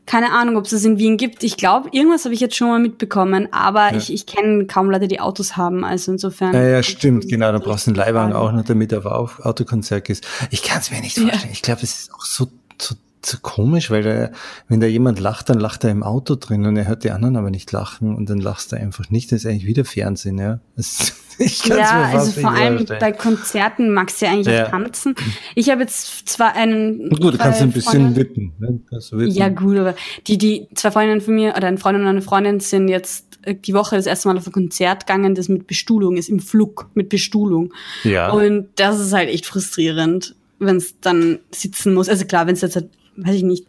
[0.06, 1.44] keine Ahnung, ob es das in Wien gibt.
[1.44, 3.98] Ich glaube, irgendwas habe ich jetzt schon mal mitbekommen, aber ja.
[3.98, 5.86] ich, ich kenne kaum Leute, die Autos haben.
[5.86, 6.54] Also insofern.
[6.54, 7.52] Ja, ja stimmt, genau.
[7.52, 10.28] Da brauchst du einen Leihwagen auch noch, damit er auf Autokonzert ist.
[10.50, 11.44] Ich kann es mir nicht vorstellen.
[11.46, 11.52] Ja.
[11.52, 12.48] Ich glaube, es ist auch so,
[12.82, 14.32] so, so komisch, weil da,
[14.68, 17.36] wenn da jemand lacht, dann lacht er im Auto drin und er hört die anderen
[17.36, 19.32] aber nicht lachen und dann lachst du einfach nicht.
[19.32, 20.60] Das ist eigentlich wieder Fernsehen, ja.
[20.76, 23.00] Das, ich ja, also vor allem vorstellen.
[23.00, 24.70] bei Konzerten magst du ja eigentlich ja.
[24.70, 25.16] tanzen.
[25.56, 27.10] Ich habe jetzt zwar einen.
[27.10, 28.80] Gut, du kannst ein bisschen wippen, ne?
[28.90, 29.32] wippen.
[29.32, 29.96] Ja, gut, aber
[30.28, 33.56] die, die zwei Freundinnen von mir oder ein Freund und eine Freundin sind jetzt äh,
[33.56, 36.90] die Woche das erste Mal auf ein Konzert gegangen, das mit Bestuhlung ist, im Flug
[36.94, 37.74] mit Bestuhlung.
[38.04, 38.32] Ja.
[38.32, 42.10] Und das ist halt echt frustrierend, wenn es dann sitzen muss.
[42.10, 43.68] Also klar, wenn es jetzt, halt, weiß ich nicht,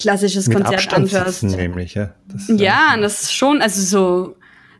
[0.00, 1.08] klassisches mit Konzert Abstand.
[1.08, 2.14] Sitzen nämlich, ja.
[2.26, 4.36] Das ja, das ist schon, also so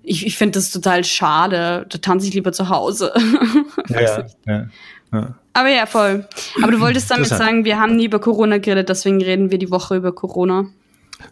[0.08, 1.86] ich, ich finde das total schade.
[1.88, 3.12] Da tanze ich lieber zu Hause.
[3.88, 4.66] ja, ja,
[5.12, 6.26] ja, Aber ja, voll.
[6.62, 9.70] Aber du wolltest damit sagen, wir haben nie über Corona geredet, deswegen reden wir die
[9.70, 10.66] Woche über Corona.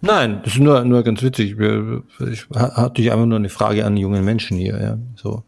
[0.00, 1.56] Nein, das ist nur, nur ganz witzig.
[1.58, 4.80] Ich hatte ich einfach nur eine Frage an jungen Menschen hier.
[4.80, 5.44] Ja, so.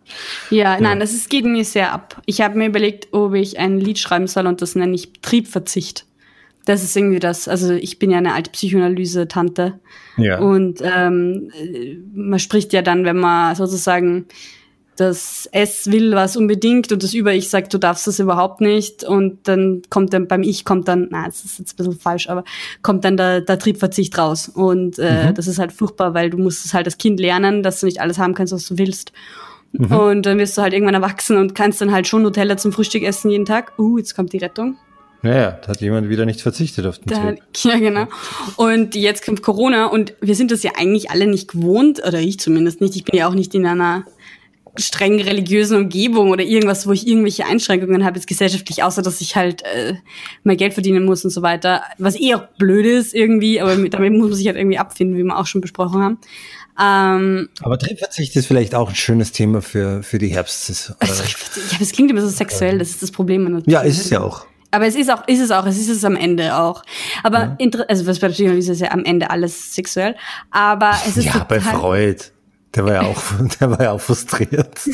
[0.51, 0.81] ja, ja.
[0.81, 2.23] nein, das ist, geht mir sehr ab.
[2.25, 6.07] Ich habe mir überlegt, ob ich ein Lied schreiben soll und das nenne ich Triebverzicht
[6.69, 7.49] das ist irgendwie das.
[7.49, 9.81] Also ich bin ja eine alte Psychoanalyse-Tante.
[10.19, 10.39] Ja.
[10.39, 11.51] Und ähm,
[12.13, 14.27] man spricht ja dann, wenn man sozusagen
[14.97, 19.03] das S will was unbedingt und das Über-Ich sagt, du darfst das überhaupt nicht.
[19.03, 22.29] Und dann kommt dann beim Ich kommt dann, na, das ist jetzt ein bisschen falsch,
[22.29, 22.45] aber
[22.83, 24.49] kommt dann der, der Triebverzicht raus.
[24.49, 25.35] Und äh, mhm.
[25.35, 28.03] das ist halt furchtbar, weil du musst es halt als Kind lernen, dass du nicht
[28.03, 29.13] alles haben kannst, was du willst.
[29.73, 29.93] Mhm.
[29.93, 33.05] Und dann wirst du halt irgendwann erwachsen und kannst dann halt schon Nutella zum Frühstück
[33.05, 33.79] essen jeden Tag.
[33.79, 34.77] Uh, jetzt kommt die Rettung.
[35.23, 37.35] Naja, da hat jemand wieder nicht verzichtet auf den da,
[37.71, 38.07] Ja, genau.
[38.57, 42.39] Und jetzt kommt Corona und wir sind das ja eigentlich alle nicht gewohnt, oder ich
[42.39, 42.95] zumindest nicht.
[42.95, 44.05] Ich bin ja auch nicht in einer
[44.77, 49.35] streng religiösen Umgebung oder irgendwas, wo ich irgendwelche Einschränkungen habe jetzt gesellschaftlich, außer dass ich
[49.35, 49.95] halt äh,
[50.45, 51.83] mehr Geld verdienen muss und so weiter.
[51.99, 55.25] Was eh auch blöd ist irgendwie, aber damit muss man sich halt irgendwie abfinden, wie
[55.25, 56.19] wir auch schon besprochen haben.
[56.81, 60.95] Ähm, aber Triebverzicht ist vielleicht auch ein schönes Thema für, für die Herbstsaison.
[61.01, 63.65] Also, ja, das klingt immer so sexuell, das ist das Problem.
[63.67, 64.47] Ja, ist es ja auch.
[64.71, 66.83] Aber es ist auch, ist es auch, es ist es am Ende auch.
[67.23, 67.81] Aber, ja.
[67.89, 70.15] also was bei Psychoanalyse ist ja am Ende alles sexuell.
[70.51, 72.19] Aber es ist Ja, bei Freud.
[72.75, 73.23] Der war ja auch,
[73.61, 74.79] der war ja auch frustriert.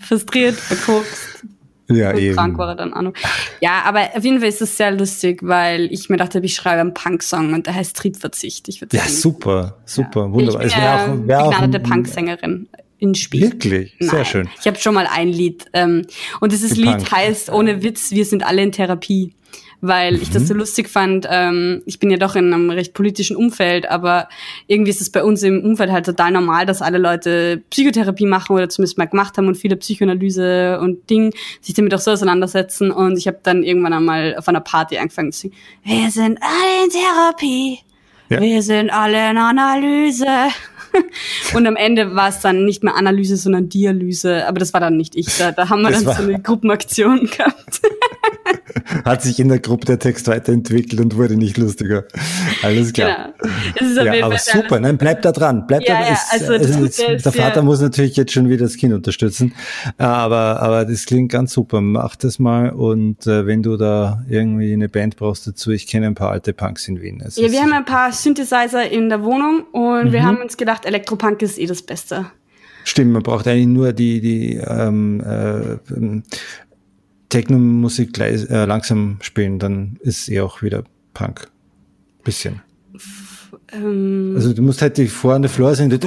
[0.00, 1.44] frustriert, verkokst.
[1.88, 2.36] Ja, eben.
[2.36, 3.12] Krank war er dann auch noch.
[3.60, 6.80] Ja, aber auf jeden Fall ist es sehr lustig, weil ich mir dachte, ich schreibe
[6.80, 8.68] einen Punk-Song und der heißt Triebverzicht.
[8.68, 10.32] Ich ja, super, super, ja.
[10.32, 10.64] wunderbar.
[10.64, 12.68] Ich bin eine wär begnadete Punk-Sängerin
[13.02, 13.42] in Spiel.
[13.42, 13.94] Wirklich?
[13.98, 14.08] Nein.
[14.08, 14.48] Sehr schön.
[14.60, 15.66] Ich habe schon mal ein Lied.
[15.72, 16.06] Ähm,
[16.40, 19.34] und dieses Lied heißt, ohne Witz, wir sind alle in Therapie.
[19.84, 21.26] weil ich das so lustig fand.
[21.28, 24.28] Ähm, ich bin ja doch in einem recht politischen Umfeld, aber
[24.68, 28.54] irgendwie ist es bei uns im Umfeld halt total normal, dass alle Leute Psychotherapie machen
[28.54, 32.92] oder zumindest mal gemacht haben und viele Psychoanalyse und Ding sich damit auch so auseinandersetzen.
[32.92, 36.84] Und ich habe dann irgendwann einmal auf einer Party angefangen zu singen, wir sind alle
[36.84, 37.78] in Therapie.
[38.28, 38.40] Ja.
[38.40, 40.26] Wir sind alle in Analyse.
[41.54, 44.46] und am Ende war es dann nicht mehr Analyse, sondern Dialyse.
[44.46, 45.38] Aber das war dann nicht ich.
[45.38, 47.80] Da, da haben wir das dann so eine Gruppenaktion gehabt.
[49.04, 52.04] Hat sich in der Gruppe der Text weiterentwickelt und wurde nicht lustiger.
[52.62, 53.34] Alles klar.
[53.78, 54.02] Genau.
[54.02, 55.66] ja, aber super, nein, bleib da dran.
[55.66, 56.12] Bleib ja, da dran.
[56.12, 59.54] Ja, also, also ist, ist, der Vater muss natürlich jetzt schon wieder das Kind unterstützen.
[59.98, 61.80] Aber, aber das klingt ganz super.
[61.80, 66.06] Mach das mal und äh, wenn du da irgendwie eine Band brauchst dazu, ich kenne
[66.06, 67.22] ein paar alte Punks in Wien.
[67.24, 70.12] Es ja, wir haben ein paar Synthesizer in der Wohnung und mhm.
[70.12, 72.26] wir haben uns gedacht, Elektropunk ist eh das Beste.
[72.84, 75.76] Stimmt, man braucht eigentlich nur die, die ähm, äh,
[77.32, 81.48] Techno-Musik äh, langsam spielen, dann ist eh auch wieder Punk.
[82.24, 82.60] Bisschen.
[83.72, 84.34] Ähm.
[84.36, 85.98] Also du musst halt die vorne Floor singen,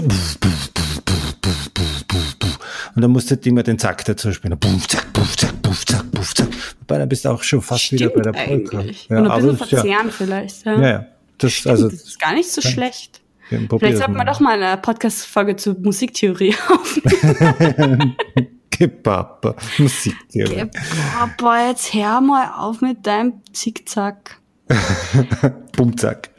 [2.96, 4.58] und dann musst du halt immer den Zack dazu spielen.
[4.60, 6.48] Buff, zack, buff, zack, buff, zack, buff, zack.
[6.82, 8.82] Wobei, dann bist du auch schon fast Stimmt wieder bei der Polka.
[9.10, 10.66] Ja, und ein bisschen verzehren ja, vielleicht.
[10.66, 10.88] Ja, ja.
[10.88, 11.06] ja.
[11.40, 13.22] Das, Stimmt, also, das ist gar nicht so schlecht.
[13.50, 18.16] Vielleicht sollten wir doch mal eine Podcast-Folge zur Musiktheorie aufnehmen.
[18.78, 20.70] Gepappa, Musiktheorie.
[20.70, 24.40] Gepappa, jetzt hör mal auf mit deinem Zickzack.
[25.78, 26.30] Bumzack.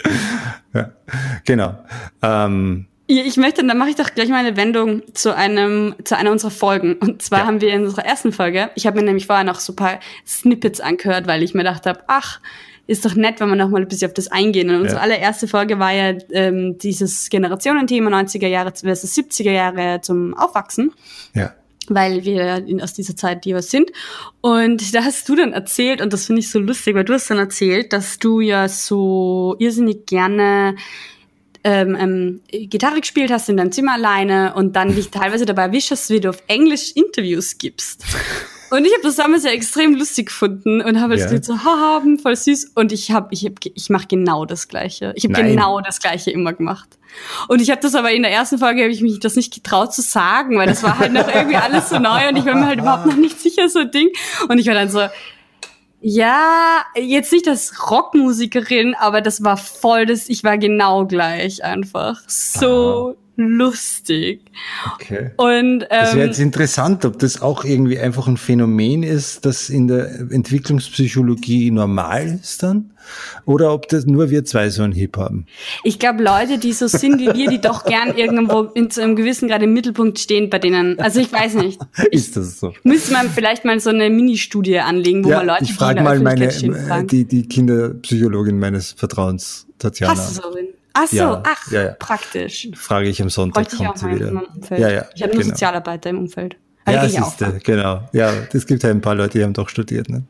[0.74, 0.92] Ja,
[1.44, 1.78] genau.
[2.22, 6.32] Ähm, ich möchte, dann mache ich doch gleich mal eine Wendung zu einem, zu einer
[6.32, 6.94] unserer Folgen.
[6.94, 7.46] Und zwar ja.
[7.46, 10.00] haben wir in unserer ersten Folge, ich habe mir nämlich vorher noch so ein paar
[10.26, 12.40] Snippets angehört, weil ich mir gedacht habe, ach,
[12.88, 14.70] ist doch nett, wenn wir noch mal ein bisschen auf das eingehen.
[14.70, 15.02] Und unsere ja.
[15.02, 20.92] allererste Folge war ja ähm, dieses Generationenthema 90er Jahre versus 70er Jahre zum Aufwachsen.
[21.32, 21.52] Ja
[21.88, 23.90] weil wir aus dieser Zeit jeweils sind.
[24.40, 27.30] Und da hast du dann erzählt, und das finde ich so lustig, weil du hast
[27.30, 30.76] dann erzählt, dass du ja so irrsinnig gerne
[31.64, 35.90] ähm, ähm, Gitarre gespielt hast in deinem Zimmer alleine und dann dich teilweise dabei erwischt
[36.08, 38.04] wie du auf Englisch Interviews gibst.
[38.70, 41.42] Und ich habe das damals ja extrem lustig gefunden und habe jetzt ja.
[41.42, 42.72] so, haha, voll süß.
[42.74, 45.12] Und ich habe, ich, hab, ich mache genau das Gleiche.
[45.16, 46.98] Ich habe genau das Gleiche immer gemacht.
[47.48, 49.94] Und ich habe das aber in der ersten Folge habe ich mich das nicht getraut
[49.94, 52.66] zu sagen, weil das war halt noch irgendwie alles so neu und ich war mir
[52.66, 54.08] halt überhaupt noch nicht sicher so ein Ding.
[54.48, 55.06] Und ich war dann so,
[56.00, 62.20] ja, jetzt nicht als Rockmusikerin, aber das war voll das, ich war genau gleich einfach.
[62.26, 64.40] So Aha lustig.
[64.94, 65.30] Okay.
[65.36, 69.68] Und, ähm, das wäre jetzt interessant, ob das auch irgendwie einfach ein Phänomen ist, das
[69.68, 72.90] in der Entwicklungspsychologie normal ist dann?
[73.44, 75.46] Oder ob das nur wir zwei so einen Hip haben?
[75.84, 79.14] Ich glaube, Leute, die so sind wie wir, die doch gern irgendwo in so einem
[79.14, 80.98] gewissen gerade im Mittelpunkt stehen bei denen.
[80.98, 81.80] Also ich weiß nicht.
[82.10, 82.74] Ich, ist das so?
[82.82, 86.18] Müsste man vielleicht mal so eine Mini-Studie anlegen, wo ja, man Leute, ich frage mal
[86.18, 86.48] meine,
[87.04, 90.14] die, die Kinderpsychologin meines Vertrauens, Tatjana.
[90.14, 90.68] Einen?
[90.98, 91.92] Ach so, ja, ach, ja, ja.
[91.92, 92.68] praktisch.
[92.74, 94.32] Frage ich am Sonntag, kommt auch sie wieder.
[94.70, 95.54] Ja, ja, ich habe nur genau.
[95.54, 96.56] Sozialarbeiter im Umfeld.
[96.86, 98.08] Also ja, siehste, genau.
[98.12, 100.24] Ja, es gibt ja ein paar Leute, die haben doch studiert, ne?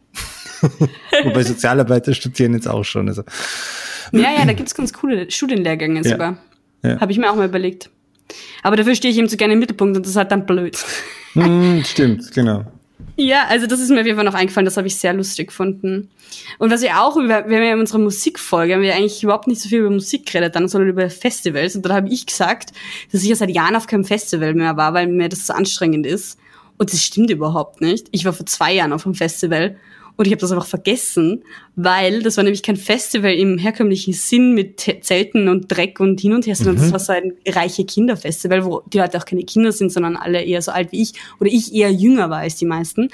[1.25, 3.09] Wobei Sozialarbeiter studieren jetzt auch schon.
[3.09, 3.23] Also.
[4.11, 6.39] Ja, ja, da gibt's ganz coole Studienlehrgänge sogar.
[6.83, 6.99] Ja.
[7.01, 7.91] Habe ich mir auch mal überlegt.
[8.63, 10.83] Aber dafür stehe ich eben so gerne im Mittelpunkt und das ist halt dann blöd.
[11.35, 12.65] Mm, stimmt, genau.
[13.19, 15.49] Ja, also das ist mir auf jeden Fall noch eingefallen, das habe ich sehr lustig
[15.49, 16.11] gefunden.
[16.59, 19.47] Und was wir auch, über, wir haben ja in unserer Musikfolge, haben wir eigentlich überhaupt
[19.47, 21.75] nicht so viel über Musik geredet, dann, sondern über Festivals.
[21.75, 22.73] Und dann habe ich gesagt,
[23.13, 26.05] dass ich ja seit Jahren auf keinem Festival mehr war, weil mir das so anstrengend
[26.05, 26.39] ist.
[26.77, 28.09] Und das stimmt überhaupt nicht.
[28.11, 29.77] Ich war vor zwei Jahren auf einem Festival
[30.17, 34.55] und ich habe das einfach vergessen, weil das war nämlich kein Festival im herkömmlichen Sinn
[34.55, 36.81] mit Zelten und Dreck und hin und her, sondern mhm.
[36.81, 40.43] das war so ein reiche Kinderfestival, wo die Leute auch keine Kinder sind, sondern alle
[40.43, 43.09] eher so alt wie ich oder ich eher jünger war als die meisten.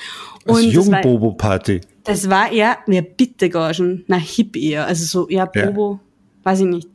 [0.46, 1.80] Und das Jungbobo-Party.
[2.04, 6.00] Das war eher, ja bitte Gorschen, na hip eher, also so, ja, Bobo.
[6.44, 6.88] Weiß ich nicht.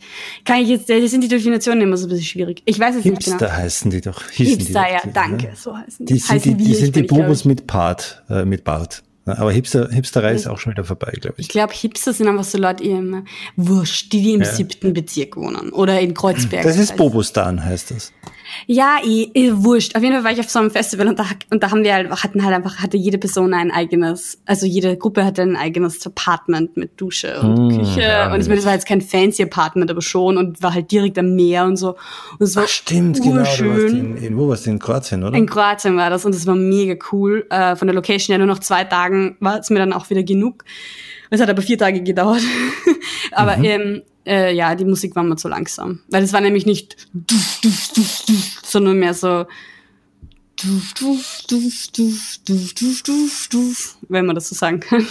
[0.44, 2.62] Kann ich jetzt, das sind die Definitionen immer so ein bisschen schwierig.
[2.66, 3.40] Ich weiß es Hipster nicht genau.
[3.40, 4.24] Hipster heißen die doch.
[4.30, 5.54] Hipster, die doch, ja, danke, ne?
[5.56, 6.14] so heißen die.
[6.14, 9.04] Die sind die, die, sind die Bobos mit Part, äh, mit Bart.
[9.36, 11.48] Aber Hipster, Hipsterei ist auch schon wieder vorbei, glaube ich.
[11.48, 13.24] Ich glaube, Hipster sind einfach so Leute, die immer
[13.56, 14.52] wurscht, die, die im ja.
[14.52, 16.64] siebten Bezirk wohnen oder in Kreuzberg.
[16.64, 18.14] Das ist Bobostan, heißt das.
[18.66, 19.96] Ja, eh, eh, wurscht.
[19.96, 21.94] Auf jeden Fall war ich auf so einem Festival und da, und da haben wir
[21.94, 26.06] halt, hatten halt einfach, hatte jede Person ein eigenes, also jede Gruppe hatte ein eigenes
[26.06, 28.02] Apartment mit Dusche und mmh, Küche.
[28.02, 30.92] Ja, und ich meine, das war jetzt kein fancy Apartment, aber schon und war halt
[30.92, 31.96] direkt am Meer und so.
[32.40, 33.44] Und es war Ach, stimmt, genau.
[33.60, 34.72] In, in, wo warst du?
[34.72, 35.38] In Kroatien, oder?
[35.38, 37.46] In Kroatien war das und es war mega cool.
[37.50, 40.24] Äh, von der Location ja nur noch zwei Tagen war es mir dann auch wieder
[40.24, 40.64] genug.
[41.30, 42.42] Es hat aber vier Tage gedauert.
[43.32, 43.64] aber mhm.
[43.66, 46.02] ähm, äh, ja, die Musik war mir zu langsam.
[46.10, 49.46] Weil es war nämlich nicht duf, duf, duf, duf, sondern mehr so
[50.62, 55.06] duf, duf, duf, duf, duf, duf, duf, duf, wenn man das so sagen kann.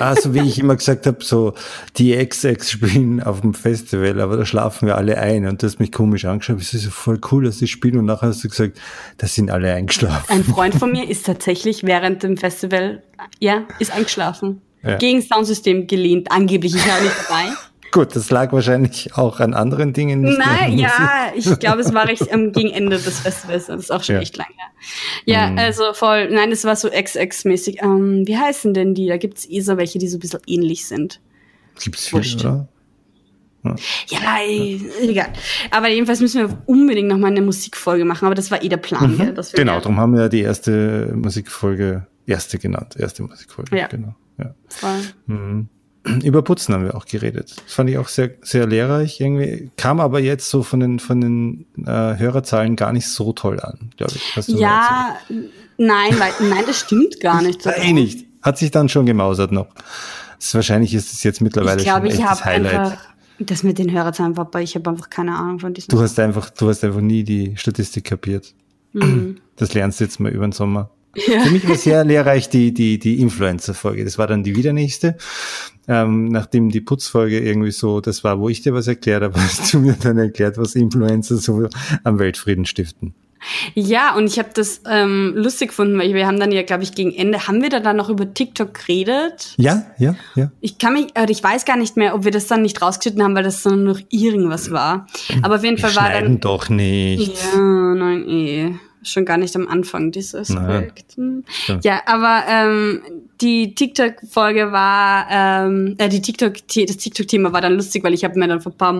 [0.00, 1.54] Also wie ich immer gesagt habe, so
[1.98, 5.78] die XX spielen auf dem Festival, aber da schlafen wir alle ein und du hast
[5.78, 6.60] mich komisch angeschaut.
[6.60, 8.80] Es ist voll cool, dass sie spielen und nachher hast du gesagt,
[9.18, 10.24] da sind alle eingeschlafen.
[10.28, 13.02] Ein Freund von mir ist tatsächlich während dem Festival,
[13.38, 14.60] ja, ist eingeschlafen.
[14.84, 14.96] Ja.
[14.96, 17.52] Gegen Soundsystem gelehnt, angeblich, ich war nicht dabei.
[17.94, 20.22] Gut, das lag wahrscheinlich auch an anderen Dingen.
[20.22, 23.66] Nicht Nein, ja, ich glaube, es war recht ähm, gegen Ende des Festivals.
[23.66, 24.20] Das ist auch schon ja.
[24.20, 24.50] echt lange.
[25.26, 25.58] Ja, mhm.
[25.58, 27.84] also voll, nein, es war so XX-mäßig.
[27.84, 29.06] Ähm, wie heißen denn die?
[29.06, 31.20] Da gibt es eh so welche, die so ein bisschen ähnlich sind.
[31.80, 32.68] Gibt es viele, oder?
[33.62, 33.76] Ja,
[34.08, 34.38] ja
[35.00, 35.32] egal.
[35.70, 38.78] Aber jedenfalls müssen wir unbedingt noch mal eine Musikfolge machen, aber das war eh der
[38.78, 39.12] Plan.
[39.12, 39.36] Mhm.
[39.36, 43.78] Ja, genau, darum haben wir ja die erste Musikfolge, erste genannt, erste Musikfolge.
[43.78, 43.86] Ja.
[43.86, 44.16] Genau.
[44.38, 44.54] Ja.
[44.68, 45.00] Voll.
[45.26, 45.68] Mhm.
[46.22, 47.56] Über Putzen haben wir auch geredet.
[47.64, 49.70] Das fand ich auch sehr, sehr lehrreich irgendwie.
[49.78, 53.90] Kam aber jetzt so von den, von den äh, Hörerzahlen gar nicht so toll an,
[53.96, 54.48] glaube ich.
[54.48, 55.16] ja,
[55.78, 57.62] nein, weil, nein, das stimmt gar nicht.
[57.62, 58.26] So eh nicht.
[58.42, 59.68] Hat sich dann schon gemausert noch.
[60.38, 62.74] Das, wahrscheinlich ist es jetzt mittlerweile ich glaub, schon ich hab Highlight.
[62.74, 62.98] Einfach,
[63.38, 65.88] das mit den Hörerzahlen war, ich habe einfach keine Ahnung von diesem.
[65.88, 68.54] Du hast einfach, du hast einfach nie die Statistik kapiert.
[68.92, 69.38] Mhm.
[69.56, 70.90] Das lernst du jetzt mal über den Sommer.
[71.26, 71.40] Ja.
[71.40, 74.04] Für mich war sehr lehrreich die, die, die Influencer-Folge.
[74.04, 75.16] Das war dann die wieder nächste.
[75.86, 79.72] Ähm, nachdem die Putzfolge irgendwie so, das war, wo ich dir was erklärt habe, hast
[79.72, 81.68] du mir dann erklärt, was Influencer so
[82.04, 83.14] am Weltfrieden stiften.
[83.74, 86.94] Ja, und ich habe das ähm, lustig gefunden, weil wir haben dann ja, glaube ich,
[86.94, 89.54] gegen Ende, haben wir da dann noch über TikTok geredet?
[89.58, 90.50] Ja, ja, ja.
[90.60, 93.22] Ich kann mich, äh, ich weiß gar nicht mehr, ob wir das dann nicht rausgeschnitten
[93.22, 95.06] haben, weil das dann noch irgendwas war.
[95.42, 96.40] Aber auf jeden wir Fall war dann.
[96.40, 97.36] doch nicht.
[97.52, 98.74] Ja, nein, eh
[99.04, 101.16] schon gar nicht am Anfang dieses Projekt.
[101.82, 103.02] Ja, aber ähm,
[103.40, 108.38] die TikTok-Folge war, ähm, äh, die TikTok, das TikTok-Thema war dann lustig, weil ich habe
[108.38, 108.94] mir dann vor ein paar,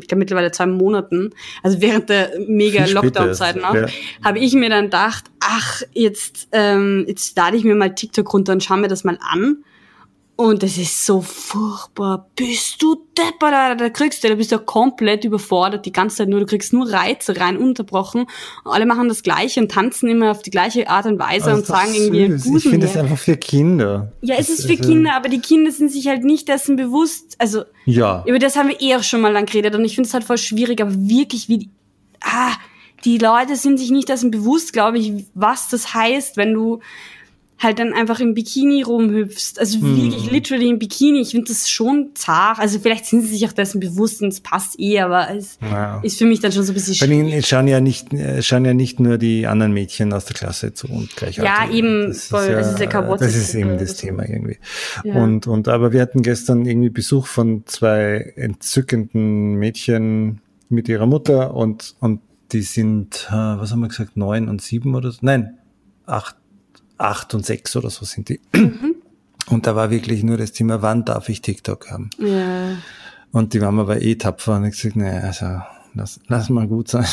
[0.00, 1.30] ich glaube mittlerweile zwei Monaten,
[1.62, 3.86] also während der mega Lockdown-Zeit noch, ja.
[4.24, 8.52] habe ich mir dann gedacht, ach, jetzt, ähm, jetzt lade ich mir mal TikTok runter
[8.52, 9.64] und schaue mir das mal an.
[10.42, 12.28] Und das ist so furchtbar.
[12.34, 16.40] Bist du depper, da kriegst du, da bist du komplett überfordert die ganze Zeit nur.
[16.40, 18.26] Du kriegst nur Reize rein, unterbrochen.
[18.64, 21.58] Und alle machen das Gleiche und tanzen immer auf die gleiche Art und Weise also
[21.58, 24.10] und sagen irgendwie Busen Ich finde es einfach für Kinder.
[24.20, 27.36] Ja, es ist für also Kinder, aber die Kinder sind sich halt nicht dessen bewusst.
[27.38, 28.24] Also, ja.
[28.26, 30.24] über das haben wir eh auch schon mal lang geredet und ich finde es halt
[30.24, 31.70] voll schwierig, aber wirklich wie, die,
[32.20, 32.50] ah,
[33.04, 36.80] die Leute sind sich nicht dessen bewusst, glaube ich, was das heißt, wenn du
[37.62, 39.58] halt dann einfach im Bikini rumhüpfst.
[39.58, 39.96] Also hm.
[39.96, 41.20] wirklich literally im Bikini.
[41.20, 42.58] Ich finde das schon zart.
[42.58, 46.00] Also vielleicht sind sie sich auch dessen bewusst und es passt eh, aber es ja.
[46.02, 47.34] ist für mich dann schon so ein bisschen schwierig.
[47.34, 50.74] Es schauen ja nicht, äh, schauen ja nicht nur die anderen Mädchen aus der Klasse
[50.74, 53.20] zu und gleich Ja, eben, das voll, ist ja, das ist ja kaputt.
[53.20, 54.58] Das ist eben das Thema irgendwie.
[55.04, 55.14] Ja.
[55.14, 61.54] Und, und, aber wir hatten gestern irgendwie Besuch von zwei entzückenden Mädchen mit ihrer Mutter
[61.54, 62.20] und, und
[62.52, 65.18] die sind, äh, was haben wir gesagt, neun und sieben oder so?
[65.22, 65.58] Nein,
[66.06, 66.36] acht
[67.02, 68.40] acht und sechs oder so sind die.
[68.54, 68.96] Mhm.
[69.48, 72.10] Und da war wirklich nur das Thema, wann darf ich TikTok haben?
[72.18, 72.76] Ja.
[73.32, 75.62] Und die waren aber eh tapfer und ich gesagt, naja, also
[75.94, 77.06] lass, lass mal gut sein.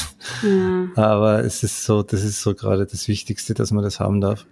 [0.44, 0.90] Ja.
[0.96, 4.46] Aber es ist so, das ist so gerade das Wichtigste, dass man das haben darf.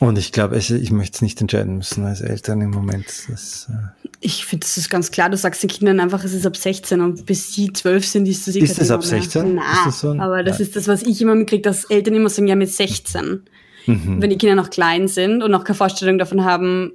[0.00, 3.06] Und ich glaube, ich, ich möchte es nicht entscheiden müssen als Eltern im Moment.
[3.28, 5.28] Das, äh ich finde, das ist ganz klar.
[5.28, 8.48] Du sagst den Kindern einfach, es ist ab 16 und bis sie 12 sind, ist
[8.48, 9.56] das eh Ist das ab 16?
[9.56, 10.68] Nein, so aber das Nein.
[10.68, 13.42] ist das, was ich immer mitkriege, dass Eltern immer sagen, ja, mit 16.
[13.86, 14.20] Mhm.
[14.20, 16.92] Wenn die Kinder noch klein sind und noch keine Vorstellung davon haben,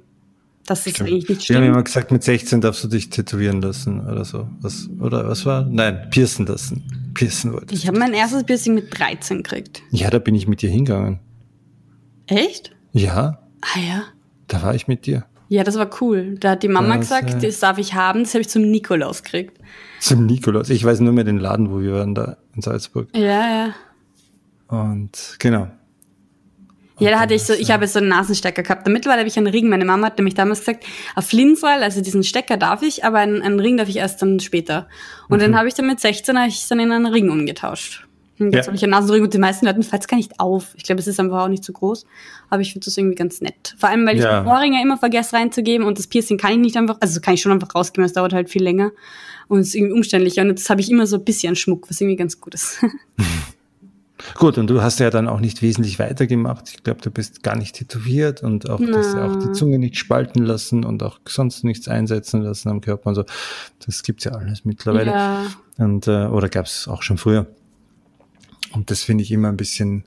[0.66, 1.10] dass das Stimmt.
[1.10, 1.60] eigentlich nicht stimmt.
[1.60, 4.48] Wir haben immer gesagt, mit 16 darfst du dich tätowieren lassen oder so.
[4.60, 5.64] Was, oder was war?
[5.64, 6.82] Nein, piercen lassen.
[7.14, 7.86] Piercen wollte ich.
[7.86, 9.82] habe mein erstes Piercing mit 13 gekriegt.
[9.90, 11.20] Ja, da bin ich mit dir hingegangen.
[12.26, 12.74] Echt?
[12.92, 13.38] Ja.
[13.60, 14.02] Ah ja.
[14.48, 15.24] Da war ich mit dir.
[15.48, 16.36] Ja, das war cool.
[16.40, 18.62] Da hat die Mama das, gesagt, äh, das darf ich haben, das habe ich zum
[18.62, 19.58] Nikolaus gekriegt.
[20.00, 20.70] Zum Nikolaus?
[20.70, 23.08] Ich weiß nur mehr den Laden, wo wir waren, da in Salzburg.
[23.14, 23.74] Ja, ja.
[24.68, 25.68] Und genau,
[26.98, 28.88] ja, da hatte ich so, ich habe so einen Nasenstecker gehabt.
[28.88, 29.68] Mittlerweile habe ich einen Ring.
[29.68, 33.42] Meine Mama hat nämlich damals gesagt, auf Linsenfall, also diesen Stecker darf ich, aber einen,
[33.42, 34.88] einen Ring darf ich erst dann später.
[35.28, 35.42] Und mhm.
[35.42, 38.06] dann habe ich dann mit 16 habe ich dann in einen Ring umgetauscht.
[38.38, 38.66] Und jetzt ja.
[38.66, 40.74] habe ich einen Nasenring und die meisten Leuten fällt es gar nicht auf.
[40.76, 42.06] Ich glaube, es ist einfach auch nicht zu groß.
[42.50, 43.74] Aber ich finde das irgendwie ganz nett.
[43.78, 44.44] Vor allem, weil ich ja.
[44.44, 47.52] Ohrringe immer vergesse reinzugeben und das Piercing kann ich nicht einfach, also kann ich schon
[47.52, 48.92] einfach rausgeben, es dauert halt viel länger.
[49.48, 50.42] Und es ist irgendwie umständlicher.
[50.42, 52.84] Und jetzt habe ich immer so ein bisschen Schmuck, was irgendwie ganz gut ist.
[54.34, 56.70] Gut, und du hast ja dann auch nicht wesentlich weitergemacht.
[56.70, 59.96] Ich glaube, du bist gar nicht tätowiert und auch, dass ja auch die Zunge nicht
[59.96, 63.24] spalten lassen und auch sonst nichts einsetzen lassen am Körper und so.
[63.84, 65.10] Das gibt's ja alles mittlerweile.
[65.10, 65.46] Ja.
[65.78, 67.46] Und, äh, oder gab's auch schon früher.
[68.72, 70.04] Und das finde ich immer ein bisschen,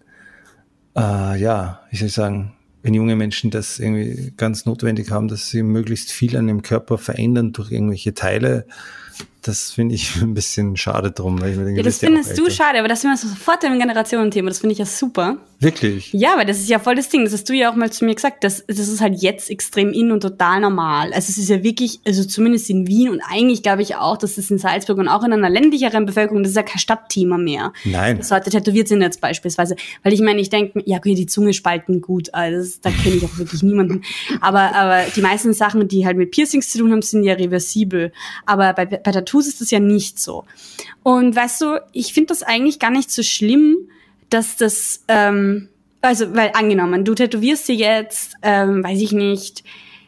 [0.95, 5.49] äh, ja, wie soll ich sagen, wenn junge Menschen das irgendwie ganz notwendig haben, dass
[5.49, 8.65] sie möglichst viel an dem Körper verändern durch irgendwelche Teile,
[9.41, 11.41] das finde ich ein bisschen schade drum.
[11.41, 13.79] Weil ich mir denke, ja, das findest du schade, aber das sind wir sofort im
[13.79, 14.49] Generationenthema.
[14.49, 15.37] Das finde ich ja super.
[15.61, 16.13] Wirklich?
[16.13, 17.25] Ja, weil das ist ja voll das Ding.
[17.25, 18.45] Das hast du ja auch mal zu mir gesagt.
[18.45, 21.11] Das, das ist halt jetzt extrem in und total normal.
[21.13, 24.37] Also es ist ja wirklich, also zumindest in Wien und eigentlich glaube ich auch, dass
[24.37, 27.73] es in Salzburg und auch in einer ländlicheren Bevölkerung, das ist ja kein Stadtthema mehr.
[27.83, 28.19] Nein.
[28.19, 29.75] Das Leute tätowiert sind jetzt beispielsweise.
[30.03, 32.33] Weil ich meine, ich denke, ja, okay, die Zunge spalten gut.
[32.33, 34.03] Also da kenne ich auch wirklich niemanden.
[34.39, 38.13] Aber, aber die meisten Sachen, die halt mit Piercings zu tun haben, sind ja reversibel.
[38.45, 40.45] Aber bei, bei Tattoos ist das ja nicht so.
[41.03, 43.77] Und weißt du, ich finde das eigentlich gar nicht so schlimm,
[44.29, 45.69] dass das, ähm,
[46.01, 49.63] also, weil angenommen, du tätowierst sie jetzt, ähm, weiß ich nicht,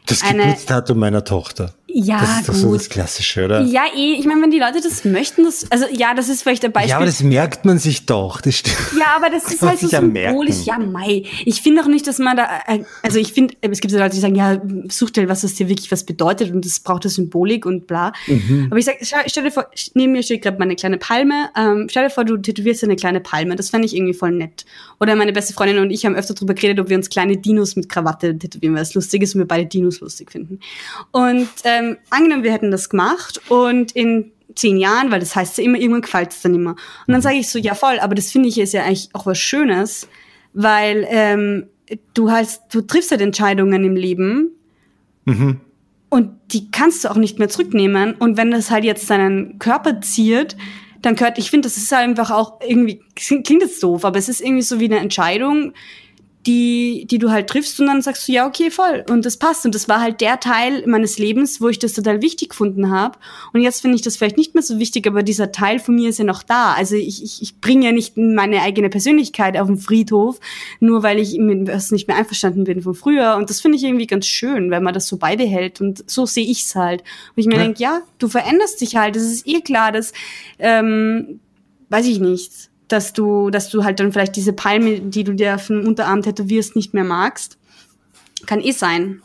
[0.06, 1.74] das Geburtstatum meiner Tochter.
[1.94, 2.62] Ja, das ist doch gut.
[2.62, 3.62] so das Klassische, oder?
[3.62, 4.14] Ja, eh.
[4.14, 6.90] Ich meine, wenn die Leute das möchten, das, also ja, das ist vielleicht ein Beispiel.
[6.90, 8.40] Ja, aber das merkt man sich doch.
[8.40, 8.76] Das stimmt.
[8.98, 10.64] Ja, aber das ist halt so symbolisch.
[10.64, 11.24] Ja, Mai.
[11.44, 14.14] Ich finde auch nicht, dass man da, äh, also ich finde, es gibt so Leute,
[14.14, 17.10] die sagen, ja, such dir was, was dir wirklich was bedeutet und das braucht eine
[17.10, 18.12] Symbolik und bla.
[18.26, 18.68] Mhm.
[18.70, 21.50] Aber ich sag, stell dir vor, neben mir steht gerade meine kleine Palme.
[21.56, 23.56] Ähm, stell dir vor, du tätowierst eine kleine Palme.
[23.56, 24.64] Das fände ich irgendwie voll nett.
[24.98, 27.76] Oder meine beste Freundin und ich haben öfter drüber geredet, ob wir uns kleine Dinos
[27.76, 30.60] mit Krawatte tätowieren, weil es lustig ist und wir beide Dinos lustig finden.
[31.10, 35.64] Und ähm, angenommen, wir hätten das gemacht und in zehn Jahren, weil das heißt ja
[35.64, 36.72] immer, irgendwann gefällt es dann immer.
[37.06, 39.26] Und dann sage ich so, ja voll, aber das finde ich ist ja eigentlich auch
[39.26, 40.08] was Schönes,
[40.52, 41.66] weil ähm,
[42.14, 44.50] du halt, du triffst halt Entscheidungen im Leben
[45.24, 45.60] Mhm.
[46.10, 48.14] und die kannst du auch nicht mehr zurücknehmen.
[48.14, 50.56] Und wenn das halt jetzt deinen Körper ziert,
[51.00, 54.28] dann gehört, ich finde, das ist halt einfach auch irgendwie, klingt jetzt doof, aber es
[54.28, 55.72] ist irgendwie so wie eine Entscheidung,
[56.46, 59.04] die, die du halt triffst und dann sagst du, ja, okay, voll.
[59.08, 59.64] Und das passt.
[59.64, 63.16] Und das war halt der Teil meines Lebens, wo ich das total wichtig gefunden habe.
[63.52, 66.08] Und jetzt finde ich das vielleicht nicht mehr so wichtig, aber dieser Teil von mir
[66.08, 66.72] ist ja noch da.
[66.72, 70.40] Also ich, ich, ich bringe ja nicht meine eigene Persönlichkeit auf den Friedhof,
[70.80, 73.36] nur weil ich mit was nicht mehr einverstanden bin von früher.
[73.36, 75.80] Und das finde ich irgendwie ganz schön, wenn man das so beibehält.
[75.80, 77.02] Und so sehe ich's halt.
[77.02, 77.62] Und ich mir Ja.
[77.62, 79.14] denk, ja, du veränderst dich halt.
[79.14, 80.12] Das ist eh klar, dass,
[80.58, 81.38] ähm,
[81.88, 82.50] weiß ich nicht,
[82.92, 86.22] dass du, dass du halt dann vielleicht diese Palme, die du dir auf den Unterarm
[86.22, 87.58] tätowierst, nicht mehr magst.
[88.46, 89.22] Kann eh sein.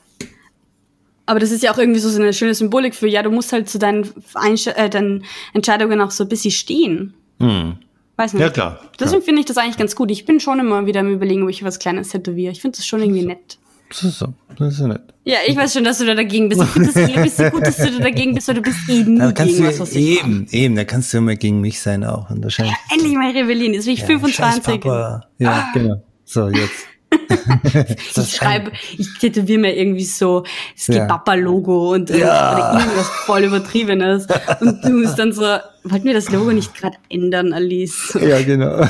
[1.25, 3.67] Aber das ist ja auch irgendwie so eine schöne Symbolik für, ja, du musst halt
[3.69, 7.13] zu deinen, Einsch äh, deinen Entscheidungen auch so ein bisschen stehen.
[7.39, 7.77] Hm.
[8.15, 8.41] Weiß nicht.
[8.41, 8.79] Ja, klar.
[8.99, 10.09] Deswegen finde ich das eigentlich ganz gut.
[10.09, 12.51] Ich bin schon immer wieder am überlegen, ob ich was Kleines tätowiere.
[12.51, 13.59] Ich finde das schon irgendwie nett.
[13.89, 14.33] Das ist so.
[14.57, 15.01] Das ist ja nett.
[15.23, 16.61] Ja, ich weiß schon, dass du da dagegen bist.
[16.61, 18.87] Ich finde das eh ein bisschen gut, dass du da dagegen bist, weil du bist
[18.87, 20.27] nie Da kannst gegen du was, ich mache.
[20.29, 22.29] eben, eben, da kannst du immer gegen mich sein auch.
[22.29, 22.75] Und wahrscheinlich.
[22.91, 23.73] Endlich mal rebellieren.
[23.73, 24.35] Jetzt bin ich Ja, 25.
[24.35, 25.27] scheiß Papa.
[25.37, 26.01] Ja, genau.
[26.25, 26.85] So, jetzt.
[28.15, 30.43] Ich schreibe, ich tätowiere mir irgendwie so
[30.75, 31.05] das Ja.
[31.05, 32.53] Papa-Logo und äh, Ja.
[32.73, 34.27] oder irgendwas voll übertriebenes.
[34.59, 35.41] Und du musst dann so,
[35.83, 38.17] wollten wir das Logo nicht gerade ändern, Alice?
[38.19, 38.85] Ja, genau.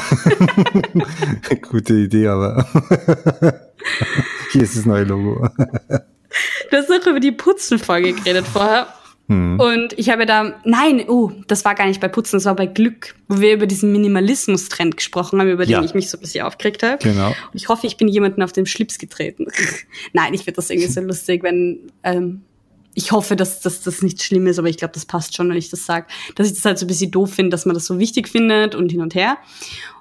[1.70, 2.66] Gute Idee, aber
[4.52, 5.48] hier ist das neue Logo.
[6.72, 8.88] Du hast auch über die Putzen-Folge geredet vorher.
[9.28, 9.60] Hm.
[9.60, 12.66] Und ich habe da, nein, oh, das war gar nicht bei Putzen, das war bei
[12.66, 15.80] Glück, wo wir über diesen Minimalismus-Trend gesprochen haben, über Ja.
[15.80, 16.98] den ich mich so ein bisschen aufgeregt habe.
[17.04, 17.28] Genau.
[17.30, 19.48] Und ich hoffe, ich bin jemanden auf den Schlips getreten.
[20.14, 22.42] nein, ich finde das irgendwie so lustig, wenn, ähm,
[22.94, 25.58] ich hoffe, dass, dass das nicht schlimm ist, aber ich glaube, das passt schon, wenn
[25.58, 27.86] ich das sage, dass ich das halt so ein bisschen doof finde, dass man das
[27.86, 29.38] so wichtig findet und hin und her.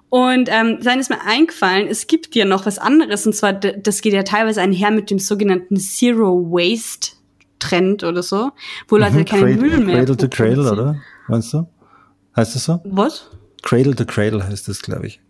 [0.09, 4.01] Und ähm, dann ist mir eingefallen, es gibt ja noch was anderes, und zwar, das
[4.03, 7.16] geht ja teilweise einher mit dem sogenannten Zero Waste
[7.59, 8.51] Trend oder so,
[8.89, 10.97] wo Leute keinen Müll mehr Cradle to Cradle, oder?
[11.29, 11.67] Meinst du?
[12.37, 12.81] Heißt das so?
[12.85, 13.31] Was?
[13.63, 15.21] Cradle to Cradle heißt das, glaube ich.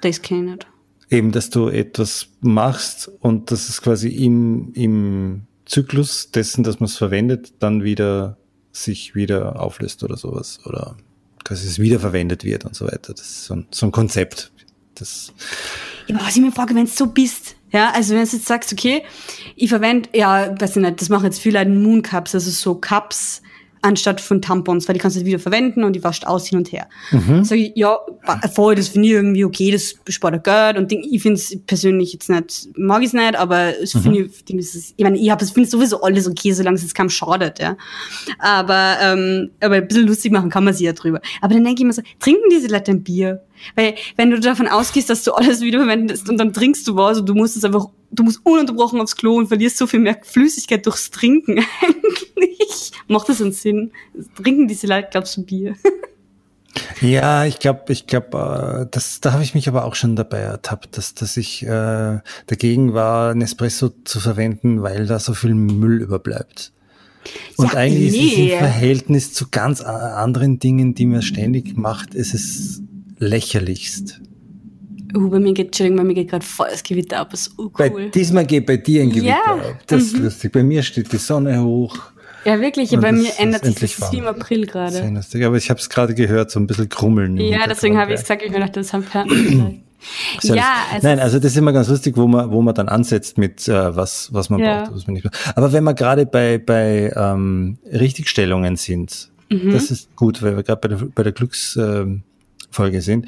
[0.00, 0.66] Das kenn ich nicht.
[1.10, 6.86] Eben, dass du etwas machst und dass es quasi im, im Zyklus dessen, dass man
[6.86, 8.36] es verwendet, dann wieder
[8.72, 10.60] sich wieder auflöst oder sowas.
[10.66, 10.96] Oder
[11.44, 13.14] quasi es wiederverwendet wird und so weiter.
[13.14, 14.52] Das ist so ein, so ein Konzept.
[14.96, 15.32] Das,
[16.14, 19.02] was ich mir frage, wenn du so bist, ja, also wenn du jetzt sagst, okay,
[19.56, 22.74] ich verwende, ja, weiß ich nicht, das machen jetzt viele Leute Moon Cups, also so
[22.74, 23.42] Cups
[23.82, 26.72] anstatt von Tampons, weil die kannst du wieder verwenden und die wascht aus hin und
[26.72, 26.88] her.
[27.44, 27.96] Sag ich, ja,
[28.52, 30.38] voll, das finde ich irgendwie okay, das spart ja
[30.72, 33.92] Geld und Ding, ich finde es persönlich jetzt nicht, mag ich es nicht, aber es
[33.92, 37.10] finde ich, ich meine, ich habe es finde sowieso alles okay, solange es jetzt kaum
[37.10, 37.76] schadet, ja.
[38.38, 41.20] Aber, ähm, aber ein bisschen lustig machen kann man sich ja drüber.
[41.40, 43.42] Aber dann denke ich mir so, trinken diese Leute ein Bier?
[43.74, 47.28] Weil, wenn du davon ausgehst, dass du alles wiederverwendest und dann trinkst du was und
[47.28, 50.84] du musst es einfach, du musst ununterbrochen aufs Klo und verlierst so viel mehr Flüssigkeit
[50.86, 52.92] durchs Trinken eigentlich.
[53.08, 53.92] Macht das einen Sinn?
[54.36, 55.76] Trinken diese Leute, glaubst du, Bier?
[57.00, 60.38] ja, ich glaube, ich glaube, äh, das, da habe ich mich aber auch schon dabei
[60.38, 66.02] ertappt, dass, dass ich äh, dagegen war, Nespresso zu verwenden, weil da so viel Müll
[66.02, 66.72] überbleibt.
[67.56, 68.52] Und Ja, eigentlich ist es nee.
[68.52, 72.82] im Verhältnis zu ganz anderen Dingen, die man ständig macht, ist es
[73.18, 74.20] lächerlichst.
[75.16, 77.58] Uh, bei mir geht, Entschuldigung, bei mir geht gerade voll das Gewitter ab, das ist
[77.58, 78.10] uh, Bei, cool.
[78.10, 79.54] diesmal geht bei dir ein Gewitter Ja.
[79.54, 79.78] ab.
[79.86, 80.52] Das ist lustig.
[80.52, 81.96] Bei mir steht die Sonne hoch
[82.44, 82.90] Ja, wirklich.
[82.90, 84.98] Bei mir ändert sich das wie im April gerade.
[85.46, 87.38] Aber ich habe es gerade gehört, so ein bisschen krummeln.
[87.38, 89.72] Ja, deswegen habe ich es gesagt, ich mir gedacht, das haben Partner
[90.42, 93.36] ja, also nein, also das ist immer ganz lustig, wo man, wo man dann ansetzt
[93.36, 94.82] mit äh, was, was man ja.
[94.82, 95.56] braucht, was man nicht braucht.
[95.56, 99.72] Aber wenn wir gerade bei, bei ähm, Richtigstellungen sind, mhm.
[99.72, 102.22] das ist gut, weil wir gerade bei der, bei der Glücksfolge ähm,
[102.72, 103.26] sind.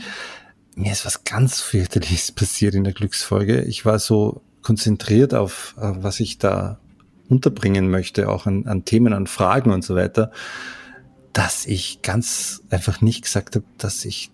[0.77, 3.63] Mir ist was ganz fürchterliches passiert in der Glücksfolge.
[3.63, 6.79] Ich war so konzentriert auf, äh, was ich da
[7.29, 10.33] unterbringen möchte, auch an, an Themen, an Fragen und so weiter,
[11.33, 14.31] dass ich ganz einfach nicht gesagt habe, dass ich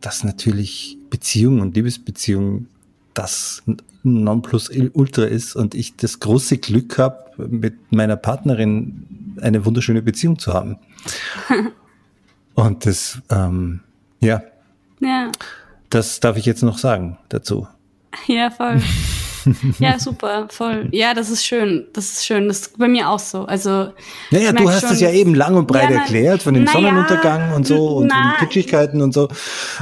[0.00, 2.66] dass natürlich Beziehung und Liebesbeziehung
[3.14, 3.62] das
[4.02, 10.52] Nonplusultra ist und ich das große Glück habe, mit meiner Partnerin eine wunderschöne Beziehung zu
[10.54, 10.78] haben.
[12.54, 13.80] und das, ähm,
[14.20, 14.42] ja.
[15.00, 15.30] Ja.
[15.90, 17.66] Das darf ich jetzt noch sagen dazu.
[18.26, 18.80] Ja, voll.
[19.78, 20.88] ja, super, voll.
[20.92, 21.86] Ja, das ist schön.
[21.92, 22.48] Das ist schön.
[22.48, 23.44] Das ist bei mir auch so.
[23.44, 23.92] Also.
[24.30, 27.54] Naja, du hast es ja eben lang und breit ja, erklärt von dem na, Sonnenuntergang
[27.54, 29.28] und so und na, den Kitschigkeiten und so.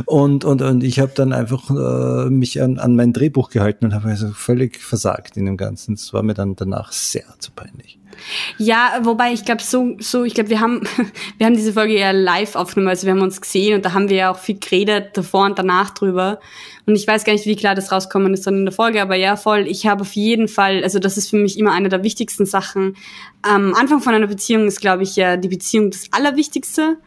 [0.05, 3.95] Und, und, und ich habe dann einfach äh, mich an, an mein Drehbuch gehalten und
[3.95, 5.95] habe also völlig versagt in dem Ganzen.
[5.95, 7.99] Es war mir dann danach sehr zu peinlich.
[8.59, 10.83] Ja, wobei ich glaube so, so, ich glaube, wir haben,
[11.39, 14.09] wir haben diese Folge ja live aufgenommen, also wir haben uns gesehen und da haben
[14.09, 16.41] wir ja auch viel geredet davor und danach drüber.
[16.87, 19.17] Und ich weiß gar nicht, wie klar das rauskommen ist dann in der Folge, aber
[19.17, 22.03] ja, voll, ich habe auf jeden Fall, also das ist für mich immer eine der
[22.03, 22.97] wichtigsten Sachen.
[23.43, 26.99] Am Anfang von einer Beziehung ist, glaube ich, ja die Beziehung das Allerwichtigste.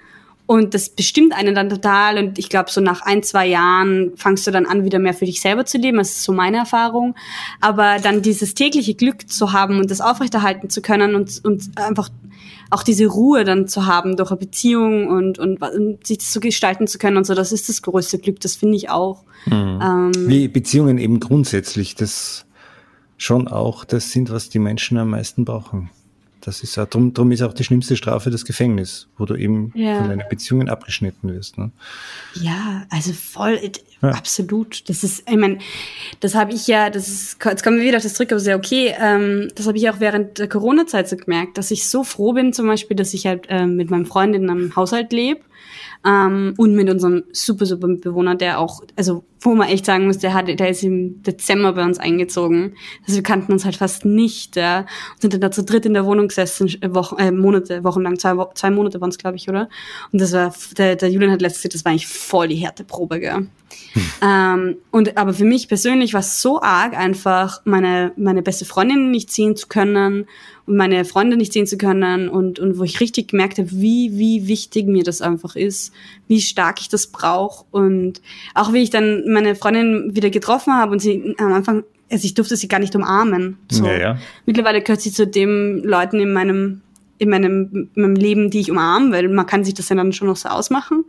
[0.50, 2.18] Und das bestimmt einen dann total.
[2.18, 5.26] Und ich glaube, so nach ein, zwei Jahren fangst du dann an, wieder mehr für
[5.26, 6.00] dich selber zu leben.
[6.00, 7.14] Das ist so meine Erfahrung.
[7.62, 12.10] Aber dann dieses tägliche Glück zu haben und das aufrechterhalten zu können und, und einfach
[12.72, 16.40] auch diese Ruhe dann zu haben durch eine Beziehung und, und, und sich das so
[16.40, 19.26] gestalten zu können und so, das ist das größte Glück, das finde ich auch.
[19.46, 19.80] Mhm.
[19.84, 22.48] Ähm, Wie Beziehungen eben grundsätzlich, das
[23.18, 25.92] schon auch das sind, was die Menschen am meisten brauchen.
[26.50, 29.72] Das ist ja, drum, drum ist auch die schlimmste Strafe das Gefängnis, wo du eben
[29.76, 30.00] ja.
[30.00, 31.60] von deinen Beziehungen abgeschnitten wirst.
[31.60, 31.70] Ne?
[32.34, 33.60] Ja, also voll,
[34.02, 34.10] ja.
[34.10, 34.90] absolut.
[34.90, 35.60] Das ist, ich meine,
[36.22, 38.58] das habe ich ja, das ist, jetzt kommen wir wieder auf das zurück, aber sehr
[38.58, 38.96] okay.
[39.00, 42.52] Ähm, das habe ich auch während der Corona-Zeit so gemerkt, dass ich so froh bin,
[42.52, 45.42] zum Beispiel, dass ich halt äh, mit meinem Freund in einem Haushalt lebe
[46.06, 50.18] ähm, und mit unserem super, super Mitbewohner, der auch, also wo man echt sagen muss,
[50.18, 52.76] der, hat, der ist im Dezember bei uns eingezogen.
[53.06, 54.56] Also wir kannten uns halt fast nicht.
[54.56, 57.84] Ja, und sind dann da zu dritt in der Wohnung gesessen, äh, Wochen, äh, Monate,
[57.84, 59.70] wochenlang, zwei, zwei Monate waren es, glaube ich, oder?
[60.12, 63.20] Und das war, der, der Julian hat letztes gesagt, das war eigentlich voll die Härteprobe,
[63.20, 63.48] gell?
[63.94, 64.04] Hm.
[64.22, 69.12] Ähm, und aber für mich persönlich war es so arg, einfach meine, meine beste Freundin
[69.12, 70.28] nicht sehen zu können
[70.70, 74.48] meine Freunde nicht sehen zu können und, und wo ich richtig gemerkt habe, wie, wie
[74.48, 75.92] wichtig mir das einfach ist,
[76.28, 78.22] wie stark ich das brauche und
[78.54, 82.34] auch wie ich dann meine Freundin wieder getroffen habe und sie am Anfang, also ich
[82.34, 83.58] durfte sie gar nicht umarmen.
[83.70, 83.86] So.
[83.86, 84.18] Ja, ja.
[84.46, 86.82] Mittlerweile gehört sie zu den Leuten in meinem
[87.20, 90.14] in meinem, in meinem Leben, die ich umarme, weil man kann sich das ja dann
[90.14, 91.04] schon noch so ausmachen.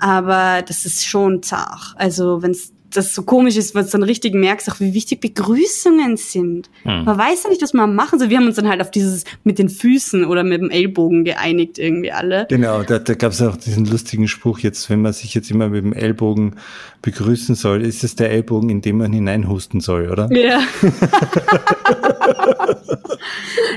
[0.00, 1.94] Aber das ist schon zart.
[1.96, 5.20] Also wenn es das so komisch ist, weil du dann richtig merkst, auch wie wichtig
[5.20, 6.70] Begrüßungen sind.
[6.82, 7.04] Hm.
[7.04, 8.30] Man weiß ja nicht, was man machen soll.
[8.30, 11.78] Wir haben uns dann halt auf dieses mit den Füßen oder mit dem Ellbogen geeinigt,
[11.78, 12.46] irgendwie alle.
[12.48, 15.68] Genau, da, da gab es auch diesen lustigen Spruch jetzt, wenn man sich jetzt immer
[15.68, 16.56] mit dem Ellbogen
[17.02, 20.30] begrüßen soll, ist es der Ellbogen, in dem man hineinhusten soll, oder?
[20.32, 20.60] Ja.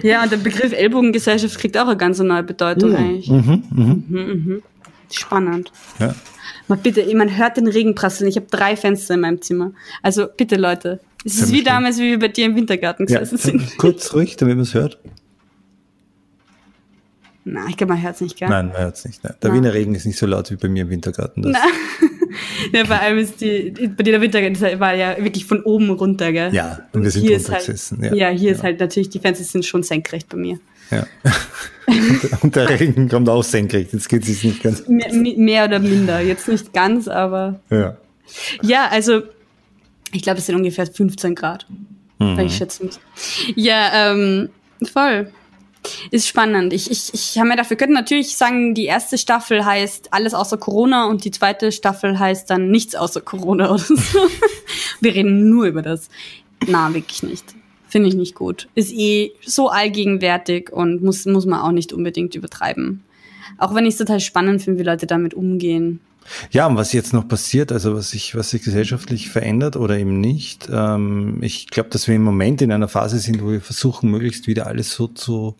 [0.03, 2.97] ja, und der Begriff Ellbogengesellschaft kriegt auch eine ganz neue Bedeutung ja.
[2.97, 3.29] eigentlich.
[3.29, 4.03] Mhm, mhm.
[4.07, 4.61] Mhm, mhm.
[5.11, 5.71] Spannend.
[5.99, 6.13] Ja.
[6.67, 8.29] Mal bitte, man hört den Regen prasseln.
[8.29, 9.71] Ich habe drei Fenster in meinem Zimmer.
[10.01, 10.99] Also bitte, Leute.
[11.25, 13.77] Es ist wie damals, wie wir bei dir im Wintergarten gesessen ja, sind.
[13.77, 14.99] Kurz ruhig, damit man es hört.
[17.49, 18.49] Na, ich glaube, man hört es nicht, gell?
[18.49, 19.23] Nein, man hört es nicht.
[19.23, 19.33] Nein.
[19.41, 19.55] Der Na.
[19.55, 21.43] Wiener Regen ist nicht so laut wie bei mir im Wintergarten.
[21.43, 21.53] Das.
[22.73, 26.33] ja, vor allem ist die, bei dir der Wintergarten war ja wirklich von oben runter,
[26.33, 26.53] gell?
[26.53, 28.03] Ja, und wir sind hier drunter halt, gesessen.
[28.03, 28.55] Ja, ja hier ja.
[28.55, 30.59] ist halt natürlich, die Fenster sind schon senkrecht bei mir.
[30.91, 31.05] Ja.
[32.41, 33.93] und der Regen kommt auch senkrecht.
[33.93, 34.87] Jetzt geht es nicht ganz.
[34.87, 36.19] Mehr, mehr, oder minder.
[36.19, 37.59] Jetzt nicht ganz, aber.
[37.69, 37.97] Ja.
[38.61, 39.21] Ja, also
[40.11, 41.65] ich glaube, es sind ungefähr 15 Grad,
[42.19, 42.37] mhm.
[42.37, 42.99] wenn ich schätzen muss.
[43.55, 44.49] Ja, ähm,
[44.91, 45.31] voll.
[46.11, 46.73] Ist spannend.
[46.73, 50.57] Ich, ich, ich habe mir dafür können natürlich sagen, die erste Staffel heißt alles außer
[50.57, 53.95] Corona und die zweite Staffel heißt dann nichts außer Corona oder so.
[54.99, 56.09] Wir reden nur über das.
[56.65, 57.45] Na, wirklich nicht.
[57.87, 58.67] Finde ich nicht gut.
[58.75, 63.03] Ist eh so allgegenwärtig und muss, muss man auch nicht unbedingt übertreiben.
[63.57, 66.01] Auch wenn ich es total spannend finde, wie Leute damit umgehen.
[66.51, 70.19] Ja, und was jetzt noch passiert, also was sich, was sich gesellschaftlich verändert oder eben
[70.19, 70.67] nicht.
[70.71, 74.47] Ähm, ich glaube, dass wir im Moment in einer Phase sind, wo wir versuchen, möglichst
[74.47, 75.55] wieder alles so zu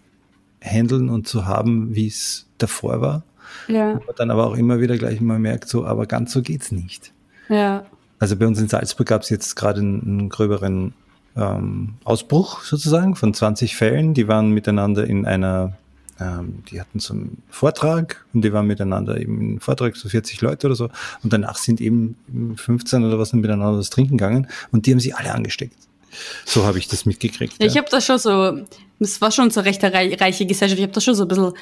[0.62, 3.24] handeln und zu haben, wie es davor war.
[3.68, 3.94] Ja.
[3.94, 7.14] Man dann aber auch immer wieder gleich mal merkt, so, aber ganz so geht's nicht.
[7.48, 7.86] Ja.
[8.20, 10.94] Also bei uns in Salzburg gab es jetzt gerade einen, einen gröberen
[11.38, 14.14] ähm, Ausbruch sozusagen von 20 Fällen.
[14.14, 15.78] Die waren miteinander in einer
[16.20, 20.42] ähm, die hatten so einen Vortrag und die waren miteinander eben in Vortrag, so 40
[20.42, 20.90] Leute oder so.
[21.24, 22.16] Und danach sind eben
[22.56, 25.78] 15 oder was miteinander was trinken gegangen und die haben sie alle angesteckt.
[26.46, 27.56] So habe ich das mitgekriegt.
[27.60, 28.60] Ja, ich habe das schon so,
[29.00, 30.80] das war schon so recht eine reiche Gesellschaft.
[30.80, 31.54] Ich habe da schon so ein bisschen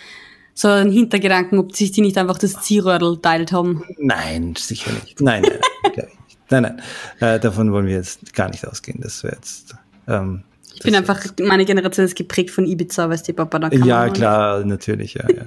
[0.53, 3.83] so einen Hintergedanken, ob sich die nicht einfach das Zielrödel teilt haben.
[3.97, 5.19] Nein, sicher nicht.
[5.19, 6.07] Nein, nein,
[6.49, 6.81] nein, nein.
[7.19, 8.99] Äh, davon wollen wir jetzt gar nicht ausgehen.
[9.01, 9.75] Das wäre jetzt.
[10.07, 10.43] Ähm,
[10.75, 14.09] ich bin einfach, meine Generation ist geprägt von Ibiza, weißt du, Papa, da kann Ja,
[14.09, 15.43] klar, natürlich, ja, ja.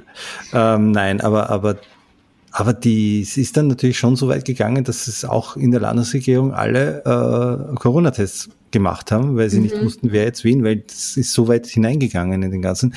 [0.74, 1.76] ähm, nein, aber, aber,
[2.50, 5.80] aber die, es ist dann natürlich schon so weit gegangen, dass es auch in der
[5.80, 9.62] Landesregierung alle äh, Corona-Tests gemacht haben, weil sie mhm.
[9.64, 12.94] nicht wussten, wer jetzt wen, weil es ist so weit hineingegangen in den ganzen.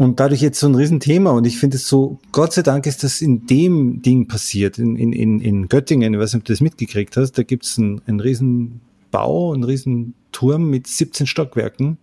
[0.00, 1.30] Und dadurch jetzt so ein Riesenthema.
[1.32, 4.96] Und ich finde es so, Gott sei Dank ist das in dem Ding passiert, in,
[4.96, 8.18] in, in Göttingen, ich weiß nicht, ob du das mitgekriegt hast, da gibt's ein, ein
[8.18, 11.98] Riesenbau, ein Riesenturm mit 17 Stockwerken,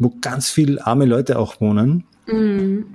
[0.00, 2.02] wo ganz viele arme Leute auch wohnen.
[2.26, 2.86] Mhm.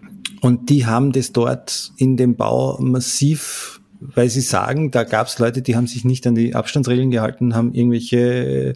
[0.42, 5.62] Und die haben das dort in dem Bau massiv, weil sie sagen, da gab's Leute,
[5.62, 8.74] die haben sich nicht an die Abstandsregeln gehalten, haben irgendwelche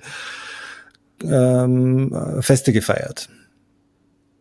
[1.22, 3.28] ähm, Feste gefeiert.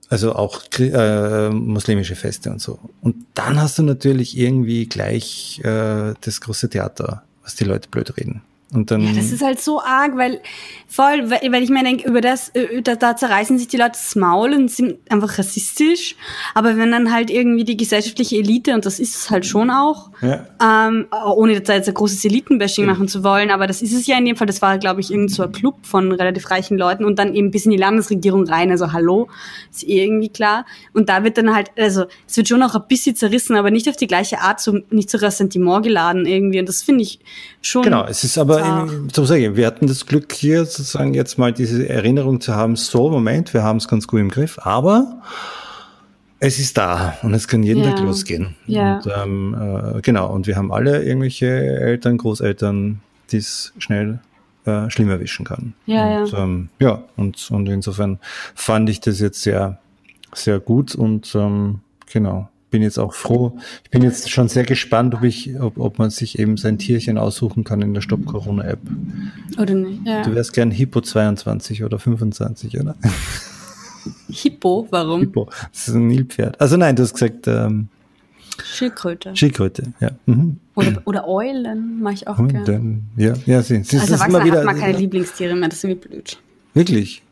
[0.09, 2.79] Also auch äh, muslimische Feste und so.
[3.03, 8.17] Und dann hast du natürlich irgendwie gleich äh, das große Theater, was die Leute blöd
[8.17, 8.43] reden.
[8.71, 10.43] Und dann ja, das ist halt so arg, weil
[10.87, 13.93] voll, weil, weil ich mir denke, über das, äh, da, da zerreißen sich die Leute
[13.93, 16.17] das Maul und sind einfach rassistisch.
[16.55, 20.11] Aber wenn dann halt irgendwie die gesellschaftliche Elite, und das ist es halt schon auch,
[20.21, 20.47] ja.
[20.63, 22.93] ähm, ohne da jetzt ein großes Elitenbashing ja.
[22.93, 25.11] machen zu wollen, aber das ist es ja in dem Fall, das war, glaube ich,
[25.11, 28.47] irgend so ein Club von relativ reichen Leuten und dann eben bis in die Landesregierung
[28.47, 29.29] rein, also hallo,
[29.71, 30.67] ist eh irgendwie klar.
[30.93, 33.89] Und da wird dann halt, also es wird schon auch ein bisschen zerrissen, aber nicht
[33.89, 36.61] auf die gleiche Art, so, nicht zu Ressentiment geladen irgendwie.
[36.61, 37.19] Und das finde ich
[37.63, 37.83] schon.
[37.83, 41.15] Genau, es ist aber aber in, so sage ich, wir hatten das Glück hier sozusagen
[41.15, 44.59] jetzt mal diese Erinnerung zu haben, so Moment, wir haben es ganz gut im Griff,
[44.63, 45.23] aber
[46.41, 47.91] es ist da und es kann jeden ja.
[47.91, 48.55] Tag losgehen.
[48.67, 48.97] Ja.
[48.97, 49.57] Und, ähm,
[49.97, 53.01] äh, genau, und wir haben alle irgendwelche Eltern, Großeltern,
[53.31, 54.21] die es schnell
[54.65, 55.75] äh, schlimm erwischen kann.
[55.87, 56.45] Ja, und, ja.
[56.45, 58.19] Ähm, ja, und, und insofern
[58.55, 59.79] fand ich das jetzt sehr,
[60.33, 61.81] sehr gut und ähm,
[62.11, 63.59] genau bin jetzt auch froh.
[63.85, 67.19] Ich bin jetzt schon sehr gespannt, ob ich, ob, ob man sich eben sein Tierchen
[67.19, 68.81] aussuchen kann in der Stop Corona App.
[69.59, 70.07] Oder nicht?
[70.07, 70.23] Ja.
[70.23, 72.95] Du wärst gern Hippo 22 oder 25, oder?
[74.31, 75.21] Hippo, warum?
[75.21, 75.49] Hippo.
[75.73, 76.61] Das ist ein Nilpferd.
[76.61, 77.89] Also nein, du hast gesagt, ähm,
[78.65, 79.37] Schildkröte.
[79.37, 80.11] Schildkröte, ja.
[80.27, 80.59] Mhm.
[80.75, 83.03] Oder, oder Eulen mache ich auch gerne.
[83.17, 83.83] Ja, ja, sie.
[83.85, 86.39] sie also Erwachsene wieder, hat man keine Lieblingstiere mehr, das ist irgendwie blöd.
[86.75, 87.23] Wirklich?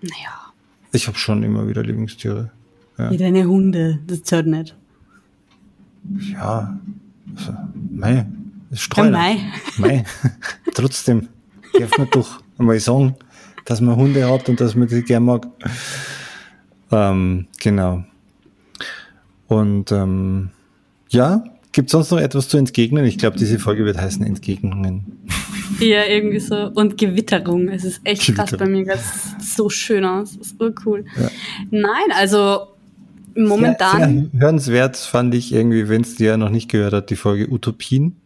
[0.00, 0.52] Naja.
[0.92, 2.50] Ich habe schon immer wieder Lieblingstiere.
[2.98, 3.10] Ja.
[3.10, 4.76] Wie deine Hunde, das zählt nicht.
[6.32, 6.78] Ja,
[7.36, 7.52] also,
[7.90, 8.26] mei,
[8.72, 9.10] Streuner.
[9.10, 9.36] Ja, mei.
[9.78, 10.04] mei.
[10.74, 11.28] Trotzdem,
[11.78, 13.14] darf man doch einmal sagen,
[13.64, 15.46] dass man Hunde hat und dass man die gern mag.
[16.90, 18.04] Ähm, genau.
[19.48, 20.50] Und ähm,
[21.10, 23.04] ja, gibt sonst noch etwas zu entgegnen?
[23.04, 25.18] Ich glaube, diese Folge wird heißen Entgegnungen.
[25.78, 26.70] Ja, irgendwie so.
[26.74, 27.68] Und Gewitterung.
[27.68, 28.84] Es ist echt krass bei mir.
[28.84, 30.36] Das sieht so schön aus.
[30.38, 31.04] Das ist urcool.
[31.16, 31.30] Ja.
[31.70, 32.71] Nein, also
[33.36, 34.30] momentan.
[34.32, 38.16] Sehr, hörenswert fand ich irgendwie, wenn es dir noch nicht gehört hat, die Folge Utopien.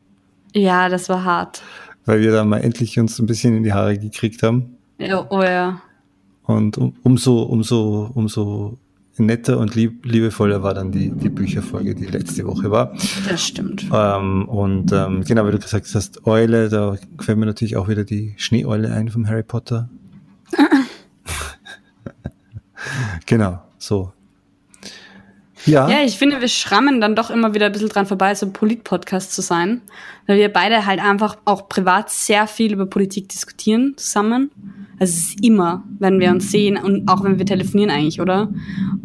[0.54, 1.62] Ja, das war hart.
[2.04, 4.76] Weil wir da mal endlich uns ein bisschen in die Haare gekriegt haben.
[4.98, 5.80] Ja, oh ja.
[6.44, 8.78] Und um, umso, umso, umso
[9.18, 12.92] netter und lieb, liebevoller war dann die, die Bücherfolge, die letzte Woche war.
[13.28, 13.86] Das stimmt.
[13.92, 18.04] Ähm, und ähm, genau, wie du gesagt hast, Eule, da fällt mir natürlich auch wieder
[18.04, 19.88] die Schneeeule ein vom Harry Potter.
[23.26, 24.12] genau, so.
[25.64, 25.88] Ja.
[25.88, 28.52] Ja, ich finde, wir schrammen dann doch immer wieder ein bisschen dran vorbei, so ein
[28.52, 29.80] Polit-Podcast zu sein.
[30.26, 34.50] Weil wir beide halt einfach auch privat sehr viel über Politik diskutieren zusammen.
[34.98, 38.48] Also es ist immer, wenn wir uns sehen und auch wenn wir telefonieren eigentlich, oder?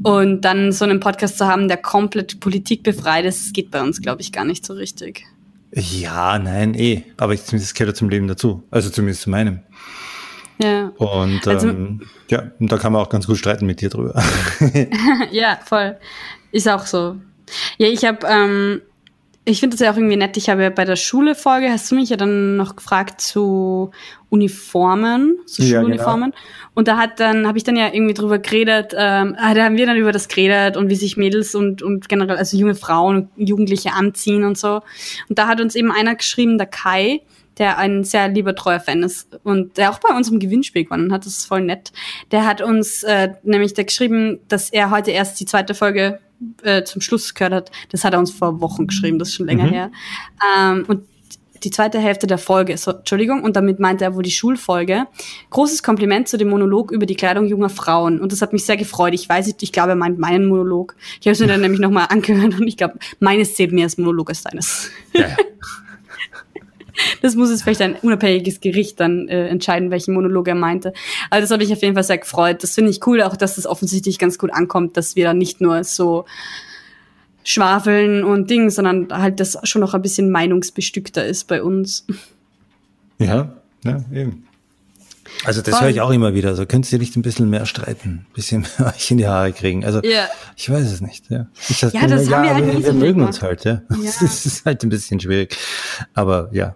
[0.03, 4.01] Und dann so einen Podcast zu haben, der komplett politikbefreit ist, das geht bei uns,
[4.01, 5.25] glaube ich, gar nicht so richtig.
[5.73, 7.03] Ja, nein, eh.
[7.17, 8.63] Aber ich, das gehört zum Leben dazu.
[8.71, 9.59] Also zumindest zu meinem.
[10.61, 10.91] Ja.
[10.97, 14.21] Und also, ähm, ja, und da kann man auch ganz gut streiten mit dir drüber.
[15.31, 15.97] ja, voll.
[16.51, 17.17] Ist auch so.
[17.77, 18.81] Ja, ich habe, ähm,
[19.43, 20.37] ich finde das ja auch irgendwie nett.
[20.37, 23.91] Ich habe ja bei der Schule-Folge, hast du mich ja dann noch gefragt zu
[24.29, 26.31] Uniformen, zu ja, Schuluniformen.
[26.31, 26.43] Genau.
[26.75, 29.77] Und da hat dann, habe ich dann ja irgendwie drüber geredet, ähm, ah, da haben
[29.77, 33.29] wir dann über das geredet und wie sich Mädels und, und generell, also junge Frauen
[33.35, 34.81] und Jugendliche anziehen und so.
[35.27, 37.21] Und da hat uns eben einer geschrieben, der Kai,
[37.57, 41.11] der ein sehr lieber treuer Fan ist und der auch bei uns im Gewinnspiel gewonnen
[41.11, 41.91] hat, das ist voll nett.
[42.31, 46.19] Der hat uns äh, nämlich da geschrieben, dass er heute erst die zweite Folge
[46.63, 49.45] äh, zum Schluss gehört hat, das hat er uns vor Wochen geschrieben, das ist schon
[49.45, 49.69] länger mhm.
[49.69, 49.91] her.
[50.57, 51.03] Ähm, und
[51.63, 55.05] die zweite Hälfte der Folge, so, Entschuldigung, und damit meinte er wohl die Schulfolge.
[55.51, 58.19] Großes Kompliment zu dem Monolog über die Kleidung junger Frauen.
[58.19, 59.13] Und das hat mich sehr gefreut.
[59.13, 60.95] Ich weiß nicht, ich glaube, er meint meinen Monolog.
[61.19, 63.97] Ich habe es mir dann nämlich nochmal angehört und ich glaube, meines zählt mehr als
[63.97, 64.89] Monolog als deines.
[65.13, 65.35] Ja, ja.
[67.21, 70.93] Das muss jetzt vielleicht ein unabhängiges Gericht dann äh, entscheiden, welchen Monolog er meinte.
[71.29, 72.63] Also das hat mich auf jeden Fall sehr gefreut.
[72.63, 75.61] Das finde ich cool, auch dass das offensichtlich ganz gut ankommt, dass wir dann nicht
[75.61, 76.25] nur so
[77.43, 82.05] schwafeln und Ding, sondern halt das schon noch ein bisschen meinungsbestückter ist bei uns.
[83.19, 84.47] Ja, ja, eben.
[85.45, 86.49] Also das höre ich auch immer wieder.
[86.49, 89.53] Also könntest du nicht ein bisschen mehr streiten, ein bisschen mehr euch in die Haare
[89.53, 89.83] kriegen.
[89.85, 90.27] Also yeah.
[90.55, 91.29] ich weiß es nicht.
[91.29, 93.63] Ja, ich das ja, das haben ja, wir halt wir mögen uns halt.
[93.63, 94.11] Ja, ja.
[94.21, 95.57] das ist halt ein bisschen schwierig.
[96.13, 96.75] Aber ja,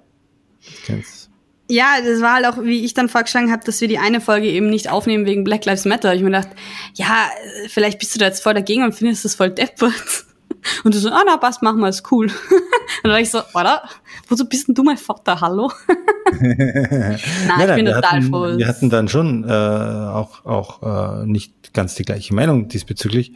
[0.86, 1.30] kenn's.
[1.68, 4.48] Ja, das war halt auch, wie ich dann vorgeschlagen habe, dass wir die eine Folge
[4.48, 6.14] eben nicht aufnehmen wegen Black Lives Matter.
[6.14, 6.50] Ich mir gedacht,
[6.94, 7.28] ja,
[7.70, 9.94] vielleicht bist du da jetzt voll dagegen und findest das voll deppert.
[10.84, 12.26] Und du so, ah, na, passt, machen wir, ist cool.
[12.26, 12.34] und
[13.04, 13.84] dann war ich so, oder?
[14.28, 15.40] Wozu bist denn du mein Vater?
[15.40, 15.72] Hallo?
[16.40, 18.58] nein, nein, ich bin total hatten, froh.
[18.58, 23.34] Wir hatten dann schon äh, auch, auch äh, nicht ganz die gleiche Meinung diesbezüglich.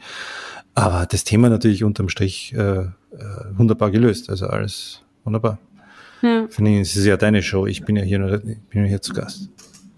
[0.73, 2.89] Aber das Thema natürlich unterm Strich äh, äh,
[3.53, 4.30] wunderbar gelöst.
[4.30, 5.59] Also alles wunderbar.
[6.22, 6.47] Ja.
[6.49, 7.65] Vor allem ist es ja deine Show.
[7.65, 9.49] Ich bin ja hier nur, bin ja hier zu Gast.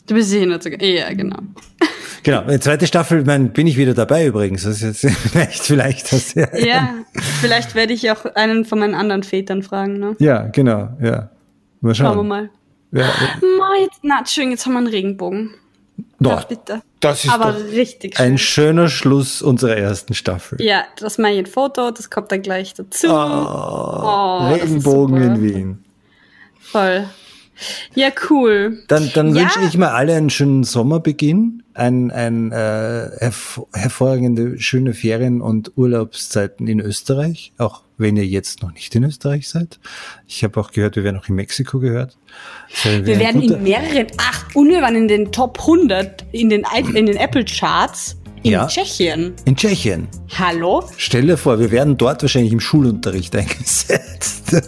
[0.07, 0.83] Du bist hier nur zu Gast.
[0.83, 1.37] Ja, genau.
[2.23, 4.63] Genau, die zweite Staffel mein, bin ich wieder dabei übrigens.
[4.63, 6.55] Das ist jetzt vielleicht, vielleicht das ja.
[6.55, 6.93] Ja,
[7.39, 9.97] vielleicht werde ich auch einen von meinen anderen Vätern fragen.
[9.97, 10.15] Ne?
[10.19, 11.31] Ja, genau, ja.
[11.79, 12.05] Mal schauen.
[12.05, 12.49] Schauen wir mal.
[12.91, 13.07] Ja, ja.
[13.81, 15.55] jetzt, na, Entschuldigung, jetzt haben wir einen Regenbogen.
[16.19, 16.81] Doch, bitte.
[16.99, 18.25] Das ist Aber richtig schön.
[18.25, 20.61] ein schöner Schluss unserer ersten Staffel.
[20.61, 23.07] Ja, das mache ich ein Foto, das kommt dann gleich dazu.
[23.09, 25.83] Oh, oh Regenbogen in Wien.
[26.71, 27.05] Voll.
[27.93, 28.83] Ja, cool.
[28.87, 29.41] Dann, dann ja.
[29.41, 35.73] wünsche ich mal alle einen schönen Sommerbeginn, ein, ein äh, herv hervorragende, schöne Ferien und
[35.75, 39.79] Urlaubszeiten in Österreich, auch wenn ihr jetzt noch nicht in Österreich seid.
[40.27, 42.17] Ich habe auch gehört, wir werden auch in Mexiko gehört.
[42.83, 46.65] Wir werden in mehreren, ach, und wir waren in den Top 100 in den,
[46.95, 49.33] in den Apple Charts in ja, Tschechien.
[49.45, 50.07] In Tschechien.
[50.37, 50.83] Hallo?
[50.97, 54.49] Stell dir vor, wir werden dort wahrscheinlich im Schulunterricht eingesetzt.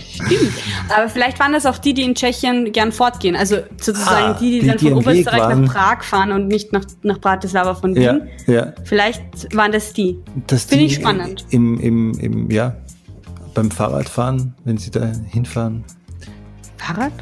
[0.00, 0.52] Stimmt.
[0.88, 3.36] Aber vielleicht waren das auch die, die in Tschechien gern fortgehen.
[3.36, 6.84] Also sozusagen ah, die, die, die, dann von Oberösterreich nach Prag fahren und nicht nach,
[7.02, 8.28] nach Bratislava von Wien.
[8.46, 8.72] Ja, ja.
[8.84, 9.22] Vielleicht
[9.54, 10.18] waren das die.
[10.46, 11.44] Das Finde ich spannend.
[11.50, 12.76] Im, im, im, ja,
[13.54, 15.84] beim Fahrradfahren, wenn sie da hinfahren.
[16.76, 17.12] Fahrrad?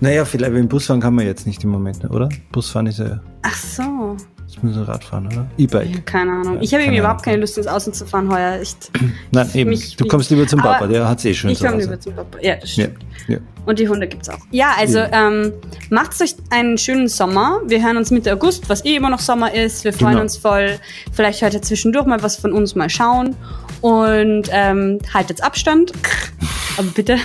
[0.00, 2.28] Naja, vielleicht beim Busfahren kann man jetzt nicht im Moment, oder?
[2.50, 3.20] Busfahren ist ja.
[3.42, 4.16] Ach so.
[4.60, 5.46] Müssen wir Radfahren, oder?
[5.56, 6.04] E-Bike.
[6.06, 6.58] Keine Ahnung.
[6.60, 8.60] Ich habe irgendwie überhaupt keine Lust, ins Außen zu fahren heuer.
[8.60, 8.90] Echt.
[9.30, 9.70] Nein, eben.
[9.70, 12.14] Mich, du kommst lieber zum Papa, der hat es eh schon Ich komme lieber zum
[12.14, 12.38] Papa.
[12.40, 12.98] Ja, das stimmt.
[13.28, 13.40] Ja, ja.
[13.64, 14.38] Und die Hunde gibt's auch.
[14.50, 15.28] Ja, also ja.
[15.28, 15.52] ähm,
[15.90, 17.60] macht euch einen schönen Sommer.
[17.66, 19.84] Wir hören uns Mitte August, was eh immer noch Sommer ist.
[19.84, 20.22] Wir freuen genau.
[20.22, 20.78] uns voll.
[21.12, 23.36] Vielleicht hört ihr zwischendurch mal was von uns mal schauen.
[23.80, 25.92] Und ähm, haltet Abstand.
[26.76, 27.18] Aber bitte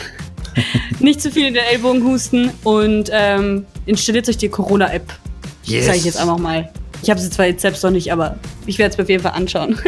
[0.99, 5.13] nicht zu viel in den Ellbogen husten und ähm, installiert euch die Corona-App.
[5.63, 5.85] Yes.
[5.85, 6.69] Sag ich jetzt einfach mal.
[7.01, 9.23] Ich habe sie zwar jetzt selbst noch nicht, aber ich werde es mir auf jeden
[9.23, 9.77] Fall anschauen.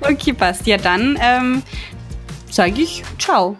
[0.00, 0.66] okay, passt.
[0.66, 1.62] Ja, dann ähm,
[2.50, 3.56] sage ich ciao.